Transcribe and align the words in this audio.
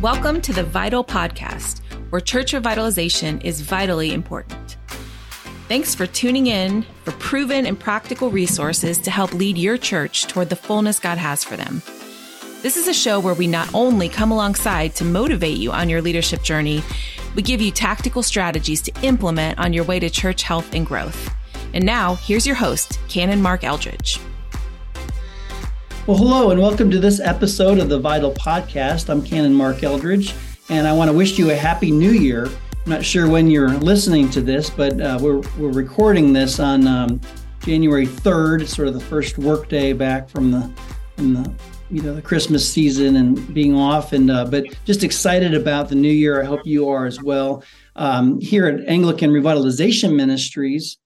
Welcome 0.00 0.40
to 0.42 0.54
the 0.54 0.64
Vital 0.64 1.04
Podcast, 1.04 1.82
where 2.08 2.22
church 2.22 2.52
revitalization 2.52 3.44
is 3.44 3.60
vitally 3.60 4.14
important. 4.14 4.78
Thanks 5.68 5.94
for 5.94 6.06
tuning 6.06 6.46
in 6.46 6.86
for 7.04 7.12
proven 7.12 7.66
and 7.66 7.78
practical 7.78 8.30
resources 8.30 8.96
to 8.96 9.10
help 9.10 9.34
lead 9.34 9.58
your 9.58 9.76
church 9.76 10.26
toward 10.26 10.48
the 10.48 10.56
fullness 10.56 10.98
God 10.98 11.18
has 11.18 11.44
for 11.44 11.54
them. 11.58 11.82
This 12.62 12.78
is 12.78 12.88
a 12.88 12.94
show 12.94 13.20
where 13.20 13.34
we 13.34 13.46
not 13.46 13.74
only 13.74 14.08
come 14.08 14.30
alongside 14.30 14.94
to 14.94 15.04
motivate 15.04 15.58
you 15.58 15.70
on 15.70 15.90
your 15.90 16.00
leadership 16.00 16.42
journey, 16.42 16.82
we 17.36 17.42
give 17.42 17.60
you 17.60 17.70
tactical 17.70 18.22
strategies 18.22 18.80
to 18.80 19.02
implement 19.02 19.58
on 19.58 19.74
your 19.74 19.84
way 19.84 20.00
to 20.00 20.08
church 20.08 20.44
health 20.44 20.72
and 20.72 20.86
growth. 20.86 21.30
And 21.74 21.84
now, 21.84 22.14
here's 22.14 22.46
your 22.46 22.56
host, 22.56 22.98
Canon 23.10 23.42
Mark 23.42 23.64
Eldridge. 23.64 24.18
Well, 26.10 26.18
hello, 26.18 26.50
and 26.50 26.60
welcome 26.60 26.90
to 26.90 26.98
this 26.98 27.20
episode 27.20 27.78
of 27.78 27.88
the 27.88 28.00
Vital 28.00 28.32
Podcast. 28.32 29.08
I'm 29.08 29.22
Canon 29.22 29.54
Mark 29.54 29.84
Eldridge, 29.84 30.34
and 30.68 30.88
I 30.88 30.92
want 30.92 31.08
to 31.08 31.16
wish 31.16 31.38
you 31.38 31.52
a 31.52 31.54
happy 31.54 31.92
new 31.92 32.10
year. 32.10 32.46
I'm 32.46 32.90
not 32.90 33.04
sure 33.04 33.28
when 33.28 33.48
you're 33.48 33.74
listening 33.74 34.28
to 34.30 34.40
this, 34.40 34.70
but 34.70 35.00
uh, 35.00 35.20
we're, 35.22 35.38
we're 35.56 35.70
recording 35.70 36.32
this 36.32 36.58
on 36.58 36.88
um, 36.88 37.20
January 37.60 38.08
3rd, 38.08 38.66
sort 38.66 38.88
of 38.88 38.94
the 38.94 39.00
first 39.00 39.38
workday 39.38 39.92
back 39.92 40.28
from 40.28 40.50
the, 40.50 40.68
from 41.14 41.34
the 41.34 41.54
you 41.92 42.02
know 42.02 42.12
the 42.12 42.22
Christmas 42.22 42.68
season 42.68 43.14
and 43.14 43.54
being 43.54 43.76
off, 43.76 44.12
and 44.12 44.32
uh, 44.32 44.46
but 44.46 44.64
just 44.84 45.04
excited 45.04 45.54
about 45.54 45.88
the 45.88 45.94
new 45.94 46.10
year. 46.10 46.42
I 46.42 46.44
hope 46.44 46.66
you 46.66 46.88
are 46.88 47.06
as 47.06 47.22
well. 47.22 47.62
Um, 47.94 48.40
here 48.40 48.66
at 48.66 48.84
Anglican 48.88 49.30
Revitalization 49.30 50.16
Ministries, 50.16 50.98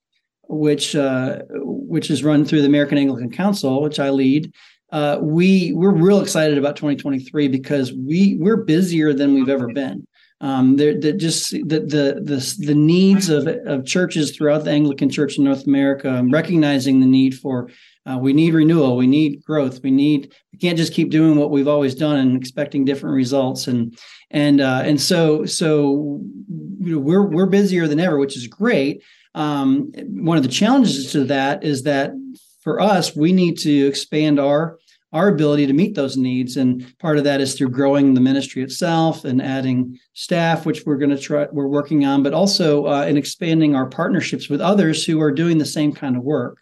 which 0.48 0.96
uh, 0.96 1.40
which 1.50 2.10
is 2.10 2.24
run 2.24 2.46
through 2.46 2.62
the 2.62 2.68
American 2.68 2.96
Anglican 2.96 3.30
Council, 3.30 3.82
which 3.82 4.00
I 4.00 4.08
lead 4.08 4.50
uh, 4.94 5.18
we 5.20 5.72
we're 5.72 5.90
real 5.90 6.20
excited 6.20 6.56
about 6.56 6.76
2023 6.76 7.48
because 7.48 7.92
we 7.92 8.36
we're 8.38 8.58
busier 8.58 9.12
than 9.12 9.34
we've 9.34 9.48
ever 9.48 9.66
been. 9.72 10.06
Um, 10.40 10.76
they're, 10.76 10.98
they're 11.00 11.16
just 11.16 11.50
the, 11.50 11.80
the 11.80 12.20
the 12.22 12.56
the 12.64 12.76
needs 12.76 13.28
of 13.28 13.48
of 13.48 13.84
churches 13.84 14.36
throughout 14.36 14.62
the 14.62 14.70
Anglican 14.70 15.10
Church 15.10 15.36
in 15.36 15.42
North 15.42 15.66
America, 15.66 16.08
um, 16.14 16.30
recognizing 16.30 17.00
the 17.00 17.06
need 17.06 17.34
for 17.34 17.70
uh, 18.06 18.18
we 18.20 18.32
need 18.32 18.54
renewal, 18.54 18.96
we 18.96 19.08
need 19.08 19.42
growth, 19.42 19.82
we 19.82 19.90
need 19.90 20.32
we 20.52 20.60
can't 20.60 20.78
just 20.78 20.94
keep 20.94 21.10
doing 21.10 21.36
what 21.36 21.50
we've 21.50 21.66
always 21.66 21.96
done 21.96 22.18
and 22.18 22.36
expecting 22.36 22.84
different 22.84 23.16
results, 23.16 23.66
and 23.66 23.98
and 24.30 24.60
uh, 24.60 24.82
and 24.84 25.00
so 25.00 25.44
so 25.44 26.20
you 26.78 26.94
know 26.94 26.98
we're 27.00 27.26
we're 27.26 27.46
busier 27.46 27.88
than 27.88 27.98
ever, 27.98 28.16
which 28.16 28.36
is 28.36 28.46
great. 28.46 29.02
Um, 29.34 29.90
one 29.96 30.36
of 30.36 30.44
the 30.44 30.48
challenges 30.48 31.10
to 31.10 31.24
that 31.24 31.64
is 31.64 31.82
that 31.82 32.12
for 32.62 32.80
us, 32.80 33.16
we 33.16 33.32
need 33.32 33.58
to 33.58 33.86
expand 33.86 34.38
our 34.38 34.78
our 35.14 35.28
ability 35.28 35.66
to 35.66 35.72
meet 35.72 35.94
those 35.94 36.16
needs. 36.16 36.56
And 36.56 36.92
part 36.98 37.16
of 37.18 37.24
that 37.24 37.40
is 37.40 37.54
through 37.54 37.70
growing 37.70 38.12
the 38.12 38.20
ministry 38.20 38.62
itself 38.62 39.24
and 39.24 39.40
adding 39.40 39.96
staff, 40.12 40.66
which 40.66 40.84
we're 40.84 40.98
going 40.98 41.10
to 41.10 41.18
try, 41.18 41.46
we're 41.52 41.68
working 41.68 42.04
on, 42.04 42.22
but 42.24 42.34
also 42.34 42.86
uh, 42.86 43.06
in 43.06 43.16
expanding 43.16 43.76
our 43.76 43.86
partnerships 43.86 44.50
with 44.50 44.60
others 44.60 45.04
who 45.04 45.20
are 45.22 45.30
doing 45.30 45.58
the 45.58 45.64
same 45.64 45.92
kind 45.92 46.16
of 46.16 46.24
work. 46.24 46.58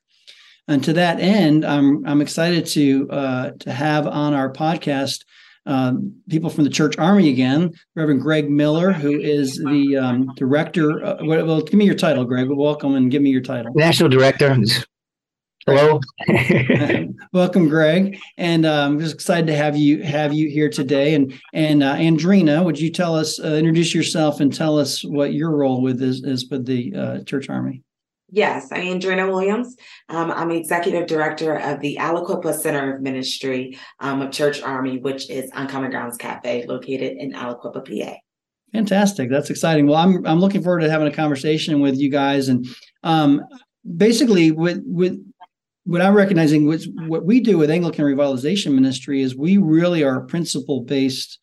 And 0.68 0.84
to 0.84 0.92
that 0.92 1.18
end, 1.18 1.64
I'm 1.64 2.06
I'm 2.06 2.20
excited 2.20 2.66
to 2.66 3.10
uh, 3.10 3.50
to 3.60 3.72
have 3.72 4.06
on 4.06 4.32
our 4.32 4.52
podcast 4.52 5.24
um, 5.66 6.14
people 6.28 6.50
from 6.50 6.64
the 6.64 6.70
church 6.70 6.96
army 6.98 7.30
again, 7.30 7.72
Reverend 7.96 8.20
Greg 8.20 8.48
Miller, 8.48 8.92
who 8.92 9.18
is 9.18 9.56
the 9.56 9.96
um, 9.96 10.32
director. 10.36 11.04
Uh, 11.04 11.16
well, 11.24 11.62
give 11.62 11.74
me 11.74 11.84
your 11.84 11.96
title, 11.96 12.24
Greg. 12.24 12.48
Welcome 12.48 12.94
and 12.94 13.10
give 13.10 13.22
me 13.22 13.30
your 13.30 13.40
title. 13.40 13.72
National 13.74 14.08
Director, 14.08 14.56
Hello. 15.66 16.00
Welcome, 17.32 17.68
Greg. 17.68 18.18
And 18.36 18.66
uh, 18.66 18.84
I'm 18.84 18.98
just 18.98 19.14
excited 19.14 19.46
to 19.46 19.54
have 19.54 19.76
you 19.76 20.02
have 20.02 20.32
you 20.32 20.50
here 20.50 20.68
today. 20.68 21.14
And 21.14 21.38
and 21.52 21.84
uh, 21.84 21.94
Andreena, 21.94 22.64
would 22.64 22.80
you 22.80 22.90
tell 22.90 23.14
us, 23.14 23.38
uh, 23.38 23.54
introduce 23.54 23.94
yourself, 23.94 24.40
and 24.40 24.52
tell 24.52 24.76
us 24.76 25.04
what 25.04 25.34
your 25.34 25.52
role 25.52 25.80
with 25.80 26.02
is, 26.02 26.24
is 26.24 26.48
with 26.50 26.66
the 26.66 26.92
uh, 26.96 27.24
Church 27.24 27.48
Army? 27.48 27.84
Yes, 28.28 28.72
I'm 28.72 28.98
Andreena 28.98 29.30
Williams. 29.30 29.76
Um, 30.08 30.32
I'm 30.32 30.50
executive 30.50 31.06
director 31.06 31.54
of 31.54 31.78
the 31.80 31.96
Aliquippa 32.00 32.54
Center 32.54 32.96
of 32.96 33.02
Ministry 33.02 33.78
um, 34.00 34.20
of 34.20 34.32
Church 34.32 34.62
Army, 34.62 34.98
which 34.98 35.30
is 35.30 35.48
Uncommon 35.54 35.90
Grounds 35.90 36.16
Cafe, 36.16 36.66
located 36.66 37.18
in 37.18 37.34
Aliquippa, 37.34 37.84
PA. 37.86 38.16
Fantastic. 38.72 39.30
That's 39.30 39.50
exciting. 39.50 39.86
Well, 39.86 39.98
I'm 39.98 40.26
I'm 40.26 40.40
looking 40.40 40.62
forward 40.62 40.80
to 40.80 40.90
having 40.90 41.06
a 41.06 41.12
conversation 41.12 41.78
with 41.78 41.98
you 41.98 42.10
guys 42.10 42.48
and 42.48 42.66
um, 43.04 43.42
basically 43.96 44.50
with 44.50 44.82
with 44.86 45.22
what 45.84 46.00
I'm 46.00 46.14
recognizing 46.14 46.66
was 46.66 46.88
what 47.06 47.24
we 47.24 47.40
do 47.40 47.58
with 47.58 47.70
Anglican 47.70 48.04
Revitalization 48.04 48.74
Ministry 48.74 49.22
is 49.22 49.36
we 49.36 49.56
really 49.56 50.04
are 50.04 50.20
principle 50.20 50.82
based. 50.82 51.38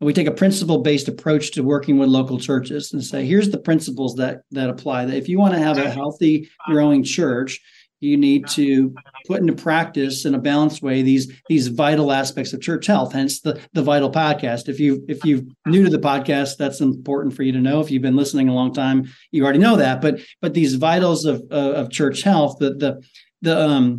We 0.00 0.12
take 0.12 0.26
a 0.26 0.32
principle 0.32 0.82
based 0.82 1.08
approach 1.08 1.52
to 1.52 1.62
working 1.62 1.98
with 1.98 2.08
local 2.08 2.38
churches 2.38 2.92
and 2.92 3.02
say, 3.02 3.24
here's 3.24 3.50
the 3.50 3.58
principles 3.58 4.14
that 4.16 4.42
that 4.52 4.70
apply. 4.70 5.06
That 5.06 5.16
if 5.16 5.28
you 5.28 5.38
want 5.38 5.54
to 5.54 5.60
have 5.60 5.78
a 5.78 5.90
healthy, 5.90 6.48
growing 6.68 7.02
church, 7.02 7.60
you 8.00 8.16
need 8.16 8.46
to 8.48 8.94
put 9.26 9.40
into 9.40 9.54
practice 9.54 10.24
in 10.24 10.34
a 10.34 10.38
balanced 10.38 10.82
way 10.82 11.02
these 11.02 11.32
these 11.48 11.68
vital 11.68 12.12
aspects 12.12 12.52
of 12.52 12.60
church 12.60 12.86
health. 12.86 13.12
Hence 13.12 13.40
the 13.40 13.60
the 13.72 13.82
vital 13.82 14.10
podcast. 14.10 14.68
If 14.68 14.78
you 14.78 15.04
if 15.08 15.24
you're 15.24 15.42
new 15.66 15.84
to 15.84 15.90
the 15.90 15.98
podcast, 15.98 16.58
that's 16.58 16.80
important 16.80 17.34
for 17.34 17.42
you 17.42 17.52
to 17.52 17.60
know. 17.60 17.80
If 17.80 17.90
you've 17.90 18.02
been 18.02 18.16
listening 18.16 18.48
a 18.48 18.54
long 18.54 18.74
time, 18.74 19.08
you 19.30 19.42
already 19.42 19.58
know 19.58 19.76
that. 19.76 20.00
But 20.00 20.20
but 20.42 20.54
these 20.54 20.74
vitals 20.74 21.24
of 21.24 21.42
of 21.50 21.90
church 21.90 22.22
health, 22.22 22.58
the 22.60 22.74
the 22.74 23.02
the 23.44 23.58
um 23.58 23.98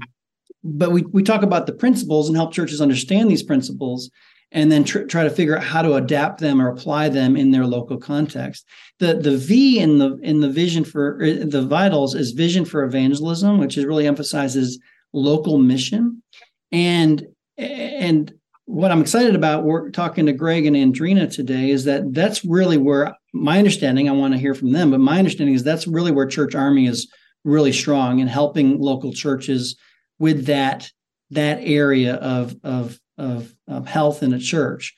but 0.64 0.92
we 0.92 1.04
we 1.04 1.24
talk 1.24 1.44
about 1.44 1.68
the 1.68 1.74
principles 1.74 2.28
and 2.28 2.36
help 2.36 2.52
churches 2.52 2.82
understand 2.82 3.30
these 3.30 3.44
principles 3.44 4.10
and 4.52 4.72
then 4.72 4.84
tr- 4.84 5.04
try 5.04 5.24
to 5.24 5.30
figure 5.30 5.58
out 5.58 5.64
how 5.64 5.82
to 5.82 5.94
adapt 5.94 6.40
them 6.40 6.62
or 6.62 6.70
apply 6.70 7.10
them 7.10 7.36
in 7.36 7.52
their 7.52 7.66
local 7.66 7.98
context. 7.98 8.66
The 9.00 9.16
the 9.16 9.38
V 9.38 9.80
in 9.80 10.00
the 10.00 10.18
in 10.24 10.42
the 10.42 10.50
vision 10.50 10.84
for 10.84 11.18
er, 11.22 11.46
the 11.46 11.66
vitals 11.66 12.16
is 12.16 12.32
vision 12.32 12.66
for 12.66 12.84
evangelism, 12.84 13.60
which 13.60 13.78
is 13.78 13.86
really 13.86 14.08
emphasizes 14.08 14.80
local 15.14 15.58
mission. 15.58 16.24
And 16.72 17.26
and 17.58 18.34
what 18.66 18.92
I'm 18.92 19.02
excited 19.02 19.36
about, 19.36 19.64
we're 19.64 19.92
talking 19.92 20.26
to 20.26 20.34
Greg 20.34 20.66
and 20.66 20.76
Andreena 20.76 21.32
today, 21.32 21.70
is 21.70 21.84
that 21.86 22.14
that's 22.14 22.44
really 22.44 22.78
where 22.78 23.16
my 23.34 23.60
understanding. 23.60 24.10
I 24.10 24.14
want 24.14 24.34
to 24.34 24.40
hear 24.40 24.56
from 24.56 24.72
them, 24.72 24.90
but 24.90 25.00
my 25.00 25.20
understanding 25.20 25.54
is 25.54 25.64
that's 25.64 25.86
really 25.86 26.12
where 26.12 26.26
Church 26.26 26.56
Army 26.56 26.88
is 26.88 27.12
really 27.46 27.72
strong 27.72 28.20
in 28.20 28.28
helping 28.28 28.82
local 28.82 29.14
churches 29.14 29.78
with 30.20 30.48
that 30.48 30.92
that 31.32 31.60
area 31.62 32.16
of 32.16 32.56
of 32.64 33.00
of, 33.18 33.54
of 33.68 33.88
health 33.88 34.24
in 34.24 34.34
a 34.34 34.40
church. 34.40 34.94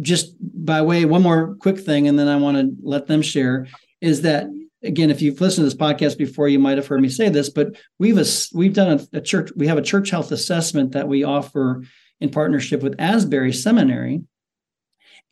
Just 0.00 0.34
by 0.40 0.82
way, 0.82 1.04
one 1.04 1.22
more 1.22 1.54
quick 1.60 1.78
thing, 1.78 2.08
and 2.08 2.18
then 2.18 2.26
I 2.26 2.36
want 2.36 2.56
to 2.56 2.74
let 2.82 3.06
them 3.06 3.22
share 3.22 3.68
is 4.00 4.22
that 4.22 4.46
again, 4.82 5.10
if 5.10 5.22
you've 5.22 5.40
listened 5.40 5.68
to 5.68 5.74
this 5.74 5.74
podcast 5.74 6.18
before, 6.18 6.48
you 6.48 6.58
might 6.58 6.76
have 6.76 6.86
heard 6.86 7.00
me 7.00 7.08
say 7.08 7.28
this, 7.28 7.48
but 7.48 7.76
we've 7.98 8.18
a, 8.18 8.24
we've 8.52 8.74
done 8.74 9.00
a, 9.12 9.18
a 9.18 9.20
church 9.20 9.50
we 9.56 9.66
have 9.66 9.78
a 9.78 9.82
church 9.82 10.10
health 10.10 10.32
assessment 10.32 10.92
that 10.92 11.08
we 11.08 11.24
offer 11.24 11.84
in 12.20 12.30
partnership 12.30 12.82
with 12.82 12.94
Asbury 12.98 13.52
Seminary, 13.52 14.22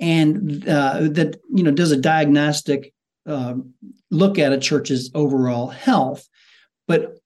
and 0.01 0.69
uh, 0.69 1.01
that 1.11 1.39
you 1.53 1.63
know 1.63 1.71
does 1.71 1.93
a 1.93 1.97
diagnostic 1.97 2.93
uh, 3.27 3.55
look 4.11 4.39
at 4.39 4.53
a 4.53 4.59
church's 4.59 5.11
overall 5.15 5.69
health. 5.69 6.29
But 6.93 7.17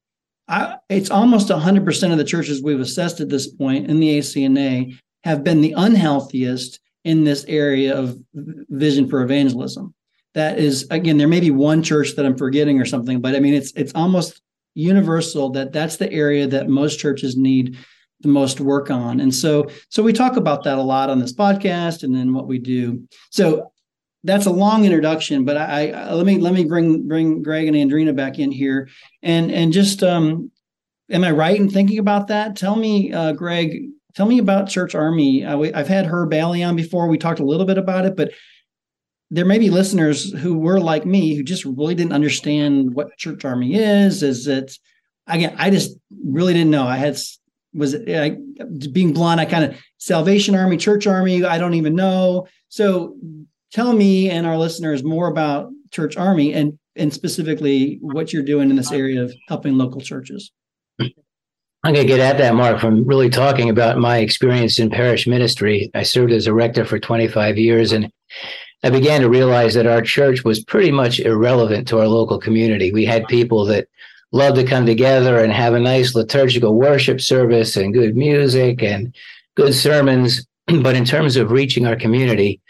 I, 0.47 0.77
it's 0.89 1.11
almost 1.11 1.49
100% 1.49 2.13
of 2.13 2.19
the 2.19 2.25
churches 2.25 2.63
we've 2.63 2.79
assessed 2.79 3.21
at 3.21 3.29
this 3.29 3.49
point 3.49 3.91
in 3.91 3.99
the 3.99 4.17
ACNA 4.19 4.97
have 5.25 5.43
been 5.43 5.61
the 5.61 5.75
unhealthiest 5.77 6.79
in 7.05 7.25
this 7.25 7.45
area 7.49 7.99
of 7.99 8.17
vision 8.33 9.09
for 9.09 9.23
evangelism. 9.23 9.93
That 10.35 10.61
is, 10.61 10.87
again, 10.93 11.19
there 11.19 11.27
may 11.27 11.41
be 11.41 11.51
one 11.51 11.83
church 11.83 12.15
that 12.15 12.25
I'm 12.25 12.37
forgetting 12.37 12.81
or 12.81 12.85
something, 12.85 13.21
but 13.21 13.35
I 13.35 13.41
mean, 13.41 13.55
it's 13.55 13.73
it's 13.73 13.93
almost 13.95 14.41
universal 14.75 15.51
that 15.51 15.73
that's 15.73 15.97
the 15.97 16.13
area 16.13 16.47
that 16.47 16.69
most 16.69 17.01
churches 17.01 17.37
need 17.37 17.77
the 18.21 18.29
most 18.29 18.61
work 18.61 18.89
on. 18.89 19.19
And 19.21 19.35
so, 19.35 19.69
so 19.89 20.01
we 20.01 20.13
talk 20.13 20.37
about 20.37 20.63
that 20.63 20.79
a 20.79 20.83
lot 20.83 21.11
on 21.11 21.19
this 21.19 21.33
podcast 21.33 22.05
and 22.05 22.15
then 22.15 22.33
what 22.33 22.47
we 22.47 22.59
do. 22.61 23.03
So 23.31 23.73
that's 24.27 24.47
a 24.47 24.51
long 24.51 24.85
introduction, 24.85 25.45
but 25.45 25.57
I, 25.57 25.91
I, 25.91 26.13
let 26.13 26.27
me 26.27 26.39
let 26.39 26.53
me 26.53 26.65
bring 26.65 27.07
bring 27.07 27.43
Greg 27.43 27.69
and 27.69 27.77
Andreena 27.77 28.15
back 28.15 28.39
in 28.39 28.51
here, 28.51 28.89
and 29.23 29.51
and 29.53 29.73
just 29.73 30.03
um, 30.03 30.51
am 31.11 31.25
I 31.25 31.31
right 31.31 31.59
in 31.59 31.71
thinking 31.71 31.99
about 31.99 32.29
that? 32.29 32.57
Tell 32.57 32.75
me, 32.75 33.13
uh, 33.13 33.33
Greg, 33.33 33.89
tell 34.15 34.27
me 34.27 34.39
about 34.39 34.69
Church 34.69 34.95
Army. 34.95 35.45
Uh, 35.45 35.71
I've 35.75 35.89
had 35.89 36.07
Herb 36.07 36.31
Bailey 36.31 36.63
on 36.65 36.75
before. 36.75 37.07
We 37.07 37.19
talked 37.19 37.39
a 37.39 37.45
little 37.45 37.67
bit 37.67 37.79
about 37.79 38.05
it, 38.05 38.17
but 38.17 38.33
there 39.31 39.45
may 39.45 39.59
be 39.59 39.71
listeners 39.71 40.33
who 40.33 40.59
were 40.59 40.81
like 40.81 41.07
me 41.07 41.37
who 41.37 41.45
just 41.45 41.65
really 41.65 41.95
didn't 41.95 42.13
understand 42.13 42.95
what 42.95 43.17
Church 43.17 43.45
Army 43.45 43.77
is. 43.77 44.25
Is 44.25 44.49
it 44.49 44.77
again? 45.29 45.55
I 45.57 45.71
just 45.71 45.97
really 46.25 46.53
didn't 46.53 46.71
know. 46.71 46.87
I 46.87 46.97
had 46.97 47.17
was 47.73 47.95
it, 47.95 48.93
being 48.93 49.13
blunt. 49.13 49.41
I 49.41 49.45
kind 49.45 49.65
of 49.65 49.79
Salvation 49.99 50.57
Army, 50.57 50.79
Church 50.79 51.07
Army. 51.07 51.45
I 51.45 51.59
don't 51.59 51.75
even 51.75 51.95
know. 51.95 52.49
So 52.69 53.17
tell 53.73 53.93
me 53.93 54.31
and 54.31 54.47
our 54.47 54.57
listeners 54.57 55.03
more 55.03 55.29
about 55.29 55.71
Church 55.91 56.17
Army 56.17 56.53
and 56.53 56.79
and 56.97 57.13
specifically 57.13 57.99
what 58.01 58.33
you're 58.33 58.43
doing 58.43 58.71
in 58.71 58.77
this 58.77 58.91
area 58.91 59.23
of 59.23 59.35
helping 59.49 59.77
local 59.77 60.01
churches. 60.01 60.51
I'm 60.99 61.95
going 61.95 62.07
to 62.07 62.13
get 62.13 62.21
at 62.21 62.39
that, 62.39 62.55
Mark, 62.55 62.81
from 62.81 63.07
really 63.07 63.31
talking 63.31 63.71
about 63.71 63.99
my 63.99 64.19
experience 64.19 64.79
in 64.79 64.91
parish 64.91 65.27
ministry. 65.27 65.91
I 65.95 66.03
served 66.03 66.33
as 66.33 66.47
a 66.47 66.55
rector 66.55 66.85
for 66.85 66.99
25 66.99 67.59
years, 67.59 67.93
and 67.93 68.11
I 68.83 68.91
began 68.91 69.21
to 69.21 69.29
realize 69.29 69.75
that 69.75 69.87
our 69.87 70.03
church 70.03 70.43
was 70.43 70.65
pretty 70.65 70.91
much 70.91 71.21
irrelevant 71.21 71.87
to 71.89 72.01
our 72.01 72.09
local 72.09 72.41
community. 72.41 72.93
We 72.93 73.05
had 73.05 73.29
people 73.29 73.65
that 73.67 73.89
loved 74.33 74.57
to 74.57 74.65
come 74.65 74.85
together 74.85 75.39
and 75.39 75.53
have 75.53 75.75
a 75.75 75.81
nice 75.81 76.15
liturgical 76.15 76.75
worship 76.75 77.21
service 77.21 77.77
and 77.77 77.95
good 77.95 78.17
music 78.17 78.83
and 78.83 79.15
good 79.55 79.75
sermons. 79.75 80.47
But 80.83 80.97
in 80.97 81.05
terms 81.05 81.37
of 81.37 81.53
reaching 81.53 81.87
our 81.87 81.95
community, 81.95 82.61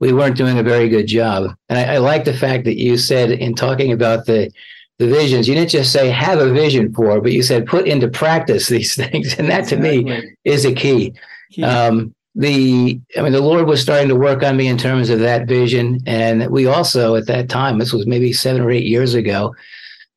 we 0.00 0.12
weren't 0.12 0.36
doing 0.36 0.58
a 0.58 0.62
very 0.62 0.88
good 0.88 1.06
job. 1.06 1.54
And 1.68 1.78
I, 1.78 1.94
I 1.94 1.98
like 1.98 2.24
the 2.24 2.36
fact 2.36 2.64
that 2.64 2.78
you 2.78 2.96
said 2.96 3.30
in 3.30 3.54
talking 3.54 3.92
about 3.92 4.26
the 4.26 4.50
the 4.98 5.06
visions, 5.06 5.46
you 5.46 5.54
didn't 5.54 5.70
just 5.70 5.92
say 5.92 6.10
have 6.10 6.40
a 6.40 6.52
vision 6.52 6.92
for, 6.92 7.20
but 7.20 7.30
you 7.30 7.42
said 7.42 7.66
put 7.66 7.86
into 7.86 8.08
practice 8.08 8.66
these 8.68 8.94
things. 8.94 9.38
And 9.38 9.48
that 9.48 9.60
exactly. 9.60 10.04
to 10.04 10.04
me 10.04 10.34
is 10.44 10.64
a 10.64 10.74
key. 10.74 11.14
key. 11.50 11.62
Um, 11.62 12.14
the 12.34 13.00
I 13.16 13.22
mean, 13.22 13.32
the 13.32 13.40
Lord 13.40 13.66
was 13.66 13.80
starting 13.80 14.08
to 14.08 14.16
work 14.16 14.42
on 14.42 14.56
me 14.56 14.68
in 14.68 14.78
terms 14.78 15.10
of 15.10 15.18
that 15.20 15.48
vision. 15.48 16.00
And 16.06 16.48
we 16.50 16.66
also 16.66 17.16
at 17.16 17.26
that 17.26 17.48
time, 17.48 17.78
this 17.78 17.92
was 17.92 18.06
maybe 18.06 18.32
seven 18.32 18.62
or 18.62 18.70
eight 18.70 18.86
years 18.86 19.14
ago, 19.14 19.54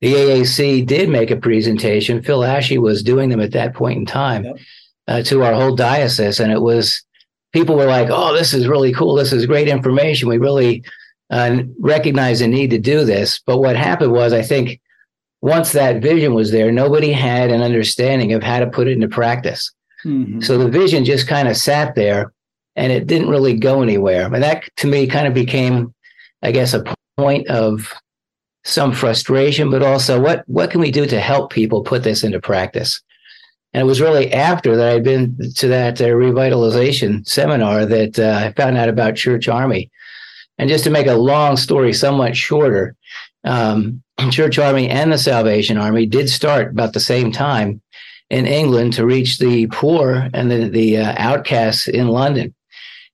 the 0.02 0.14
AAC 0.14 0.86
did 0.86 1.10
make 1.10 1.32
a 1.32 1.36
presentation. 1.36 2.22
Phil 2.22 2.42
Ashey 2.42 2.78
was 2.78 3.02
doing 3.02 3.30
them 3.30 3.40
at 3.40 3.52
that 3.54 3.74
point 3.74 3.98
in 3.98 4.06
time 4.06 4.46
yep. 4.46 4.58
uh, 5.08 5.24
to 5.24 5.44
our 5.44 5.54
whole 5.54 5.76
diocese. 5.76 6.40
And 6.40 6.52
it 6.52 6.62
was 6.62 7.04
people 7.52 7.76
were 7.76 7.86
like, 7.86 8.10
oh, 8.10 8.34
this 8.34 8.54
is 8.54 8.68
really 8.68 8.94
cool. 8.94 9.16
This 9.16 9.34
is 9.34 9.46
great 9.46 9.68
information. 9.68 10.30
We 10.30 10.38
really 10.38 10.84
uh, 11.30 11.64
recognize 11.80 12.40
the 12.40 12.48
need 12.48 12.70
to 12.72 12.80
do 12.80 13.04
this. 13.06 13.40
But 13.46 13.60
what 13.60 13.76
happened 13.76 14.12
was, 14.12 14.34
I 14.34 14.42
think 14.42 14.80
once 15.42 15.72
that 15.72 16.02
vision 16.02 16.34
was 16.34 16.52
there, 16.52 16.72
nobody 16.72 17.12
had 17.12 17.50
an 17.50 17.62
understanding 17.62 18.34
of 18.34 18.44
how 18.44 18.60
to 18.60 18.68
put 18.68 18.88
it 18.88 18.94
into 18.94 19.08
practice. 19.08 19.72
Mm-hmm. 20.06 20.42
So 20.42 20.58
the 20.58 20.70
vision 20.70 21.06
just 21.06 21.28
kind 21.28 21.48
of 21.48 21.58
sat 21.58 21.96
there 21.96 22.34
and 22.76 22.92
it 22.92 23.08
didn't 23.08 23.30
really 23.30 23.56
go 23.56 23.82
anywhere. 23.82 24.26
And 24.26 24.44
that 24.44 24.64
to 24.78 24.88
me 24.88 25.08
kind 25.08 25.28
of 25.28 25.34
became, 25.34 25.94
I 26.42 26.52
guess, 26.52 26.74
a 26.74 26.84
point 27.18 27.48
of 27.48 27.94
some 28.64 28.94
frustration, 28.94 29.70
but 29.72 29.82
also 29.82 30.22
what 30.22 30.44
what 30.48 30.70
can 30.70 30.82
we 30.82 30.92
do 30.92 31.06
to 31.08 31.20
help 31.20 31.52
people 31.52 31.84
put 31.84 32.04
this 32.04 32.24
into 32.24 32.40
practice? 32.40 33.02
And 33.74 33.82
it 33.82 33.86
was 33.86 34.02
really 34.02 34.32
after 34.34 34.76
that 34.76 34.96
I'd 34.96 35.04
been 35.04 35.38
to 35.56 35.68
that 35.68 36.02
uh, 36.02 36.06
revitalization 36.06 37.28
seminar 37.28 37.86
that 37.86 38.20
uh, 38.20 38.42
I 38.46 38.52
found 38.54 38.78
out 38.78 38.90
about 38.90 39.16
Church 39.16 39.48
Army. 39.48 39.90
And 40.58 40.70
just 40.70 40.84
to 40.84 40.90
make 40.90 41.08
a 41.08 41.16
long 41.16 41.58
story 41.58 41.94
somewhat 41.94 42.36
shorter, 42.36 42.96
um, 43.44 44.04
Church 44.32 44.60
Army 44.60 44.90
and 44.90 45.12
the 45.12 45.18
Salvation 45.18 45.78
Army 45.78 46.06
did 46.06 46.30
start 46.30 46.72
about 46.72 46.94
the 46.94 47.00
same 47.00 47.32
time 47.32 47.82
in 48.30 48.46
England 48.46 48.94
to 48.94 49.06
reach 49.06 49.40
the 49.40 49.68
poor 49.68 50.30
and 50.34 50.52
the, 50.52 50.70
the 50.70 50.98
uh, 50.98 51.14
outcasts 51.18 51.88
in 51.88 52.08
London. 52.08 52.54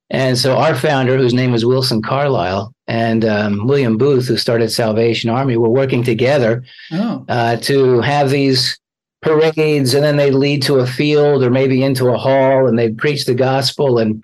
And 0.09 0.37
so 0.37 0.57
our 0.57 0.75
founder, 0.75 1.17
whose 1.17 1.33
name 1.33 1.51
was 1.51 1.65
Wilson 1.65 2.01
Carlile, 2.01 2.73
and 2.87 3.25
um, 3.25 3.67
William 3.67 3.97
Booth, 3.97 4.27
who 4.27 4.37
started 4.37 4.71
Salvation 4.71 5.29
Army, 5.29 5.57
were 5.57 5.69
working 5.69 6.03
together 6.03 6.63
oh. 6.93 7.25
uh, 7.27 7.57
to 7.57 7.99
have 8.01 8.29
these 8.29 8.79
parades 9.21 9.93
and 9.93 10.03
then 10.03 10.17
they'd 10.17 10.31
lead 10.31 10.61
to 10.63 10.75
a 10.75 10.87
field 10.87 11.43
or 11.43 11.49
maybe 11.49 11.83
into 11.83 12.07
a 12.09 12.17
hall 12.17 12.67
and 12.67 12.77
they'd 12.77 12.97
preach 12.97 13.25
the 13.25 13.33
gospel 13.33 13.97
and 13.97 14.23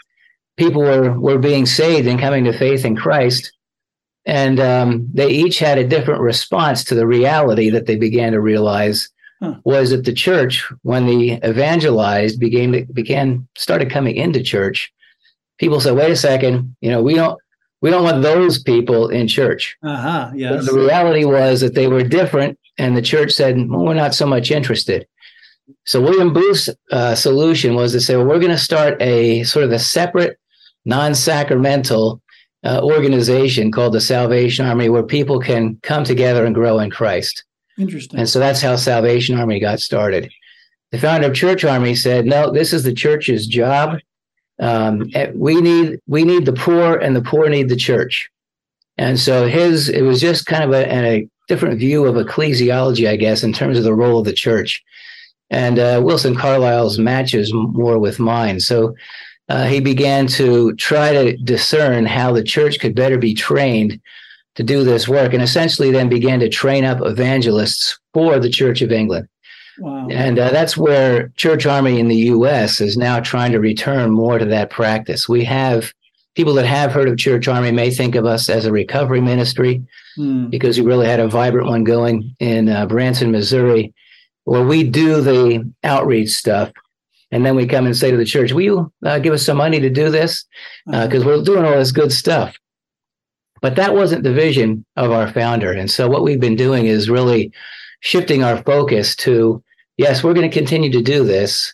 people 0.57 0.81
were 0.81 1.19
were 1.19 1.39
being 1.39 1.65
saved 1.65 2.07
and 2.07 2.19
coming 2.19 2.43
to 2.45 2.57
faith 2.57 2.85
in 2.85 2.95
Christ. 2.95 3.51
And 4.25 4.59
um, 4.59 5.09
they 5.13 5.29
each 5.29 5.59
had 5.59 5.77
a 5.77 5.87
different 5.87 6.21
response 6.21 6.83
to 6.85 6.95
the 6.95 7.07
reality 7.07 7.69
that 7.69 7.87
they 7.87 7.97
began 7.97 8.31
to 8.31 8.39
realize 8.39 9.09
huh. 9.41 9.55
was 9.65 9.89
that 9.89 10.05
the 10.05 10.13
church 10.13 10.71
when 10.83 11.05
the 11.05 11.33
evangelized 11.45 12.39
began 12.39 12.85
began 12.93 13.47
started 13.57 13.89
coming 13.89 14.15
into 14.15 14.43
church. 14.43 14.93
People 15.57 15.81
said 15.81 15.95
wait 15.95 16.11
a 16.11 16.15
second 16.15 16.75
you 16.81 16.91
know 16.91 17.01
we 17.01 17.15
don't 17.15 17.39
we 17.81 17.89
don't 17.89 18.03
want 18.03 18.21
those 18.21 18.61
people 18.61 19.09
in 19.09 19.27
church. 19.27 19.75
Uh-huh 19.83 20.31
yes. 20.35 20.65
the 20.65 20.79
reality 20.79 21.25
was 21.25 21.61
that 21.61 21.73
they 21.73 21.87
were 21.87 22.03
different 22.03 22.57
and 22.77 22.97
the 22.97 23.01
church 23.01 23.31
said, 23.31 23.57
well, 23.69 23.85
we're 23.85 23.93
not 23.93 24.15
so 24.15 24.25
much 24.25 24.51
interested. 24.51 25.07
So 25.85 26.01
William 26.01 26.33
Booth's 26.33 26.69
uh, 26.91 27.15
solution 27.15 27.75
was 27.75 27.91
to 27.93 28.01
say, 28.01 28.15
well, 28.15 28.25
we're 28.25 28.39
going 28.39 28.51
to 28.51 28.57
start 28.57 29.01
a 29.01 29.43
sort 29.43 29.65
of 29.65 29.71
a 29.71 29.79
separate, 29.79 30.37
non-sacramental 30.85 32.21
uh, 32.63 32.81
organization 32.81 33.71
called 33.71 33.93
the 33.93 34.01
Salvation 34.01 34.65
Army, 34.65 34.89
where 34.89 35.03
people 35.03 35.39
can 35.39 35.77
come 35.83 36.03
together 36.03 36.45
and 36.45 36.55
grow 36.55 36.79
in 36.79 36.89
Christ. 36.89 37.43
Interesting. 37.77 38.19
And 38.19 38.29
so 38.29 38.39
that's 38.39 38.61
how 38.61 38.75
Salvation 38.75 39.37
Army 39.37 39.59
got 39.59 39.79
started. 39.79 40.31
The 40.91 40.99
founder 40.99 41.27
of 41.27 41.33
Church 41.33 41.65
Army 41.65 41.95
said, 41.95 42.25
"No, 42.25 42.51
this 42.51 42.71
is 42.71 42.83
the 42.83 42.93
church's 42.93 43.47
job. 43.47 43.97
Um, 44.59 45.09
eh, 45.15 45.31
we 45.33 45.59
need 45.59 45.99
we 46.07 46.23
need 46.23 46.45
the 46.45 46.53
poor, 46.53 46.97
and 46.97 47.15
the 47.15 47.21
poor 47.21 47.49
need 47.49 47.69
the 47.69 47.75
church." 47.75 48.29
And 48.97 49.19
so 49.19 49.47
his 49.47 49.89
it 49.89 50.03
was 50.03 50.21
just 50.21 50.45
kind 50.45 50.63
of 50.63 50.71
a, 50.71 50.93
a 50.93 51.29
different 51.47 51.79
view 51.79 52.05
of 52.05 52.15
ecclesiology, 52.15 53.09
I 53.09 53.15
guess, 53.15 53.43
in 53.43 53.53
terms 53.53 53.77
of 53.77 53.83
the 53.83 53.93
role 53.93 54.19
of 54.19 54.25
the 54.25 54.33
church. 54.33 54.83
And 55.49 55.77
uh, 55.77 56.01
Wilson 56.03 56.35
Carlile's 56.35 56.97
matches 56.97 57.51
more 57.53 57.99
with 57.99 58.19
mine. 58.19 58.59
So 58.59 58.95
uh, 59.49 59.65
he 59.65 59.79
began 59.79 60.27
to 60.27 60.73
try 60.75 61.11
to 61.11 61.37
discern 61.37 62.05
how 62.05 62.31
the 62.31 62.43
church 62.43 62.79
could 62.79 62.95
better 62.95 63.17
be 63.17 63.33
trained 63.33 63.99
to 64.55 64.63
do 64.63 64.83
this 64.83 65.07
work, 65.07 65.33
and 65.33 65.41
essentially 65.41 65.91
then 65.91 66.09
began 66.09 66.39
to 66.39 66.47
train 66.47 66.85
up 66.85 66.99
evangelists 67.01 67.99
for 68.13 68.37
the 68.39 68.49
Church 68.49 68.81
of 68.81 68.91
England. 68.91 69.27
Wow. 69.79 70.07
And 70.09 70.37
uh, 70.37 70.51
that's 70.51 70.77
where 70.77 71.29
Church 71.29 71.65
Army 71.65 71.99
in 71.99 72.07
the 72.07 72.15
U.S. 72.15 72.79
is 72.79 72.95
now 72.95 73.19
trying 73.19 73.51
to 73.53 73.59
return 73.59 74.11
more 74.11 74.37
to 74.37 74.45
that 74.45 74.69
practice. 74.69 75.27
We 75.27 75.43
have 75.45 75.91
people 76.35 76.53
that 76.55 76.65
have 76.65 76.91
heard 76.91 77.07
of 77.07 77.17
Church 77.17 77.47
Army 77.47 77.71
may 77.71 77.91
think 77.91 78.15
of 78.15 78.25
us 78.25 78.49
as 78.49 78.65
a 78.65 78.71
recovery 78.71 79.21
ministry 79.21 79.83
mm. 80.17 80.49
because 80.49 80.79
we 80.79 80.85
really 80.85 81.05
had 81.05 81.19
a 81.19 81.27
vibrant 81.27 81.67
one 81.67 81.83
going 81.83 82.35
in 82.39 82.69
uh, 82.69 82.85
Branson, 82.85 83.31
Missouri, 83.31 83.93
where 84.45 84.65
we 84.65 84.83
do 84.83 85.21
the 85.21 85.71
outreach 85.83 86.29
stuff. 86.29 86.71
And 87.31 87.45
then 87.45 87.55
we 87.55 87.65
come 87.65 87.85
and 87.85 87.97
say 87.97 88.11
to 88.11 88.17
the 88.17 88.25
church, 88.25 88.51
Will 88.51 88.61
you 88.61 88.93
uh, 89.03 89.19
give 89.19 89.33
us 89.33 89.45
some 89.45 89.57
money 89.57 89.79
to 89.79 89.89
do 89.89 90.09
this? 90.09 90.45
Because 90.85 91.23
uh, 91.23 91.25
we're 91.25 91.43
doing 91.43 91.65
all 91.65 91.77
this 91.77 91.91
good 91.91 92.11
stuff. 92.11 92.55
But 93.61 93.75
that 93.77 93.95
wasn't 93.95 94.23
the 94.23 94.33
vision 94.33 94.85
of 94.97 95.11
our 95.11 95.31
founder. 95.31 95.71
And 95.71 95.89
so 95.89 96.07
what 96.09 96.23
we've 96.23 96.39
been 96.39 96.55
doing 96.55 96.85
is 96.85 97.09
really 97.09 97.51
shifting 98.01 98.43
our 98.43 98.61
focus 98.63 99.15
to 99.15 99.63
yes, 99.97 100.23
we're 100.23 100.33
going 100.33 100.49
to 100.49 100.57
continue 100.57 100.91
to 100.91 101.01
do 101.01 101.23
this, 101.23 101.73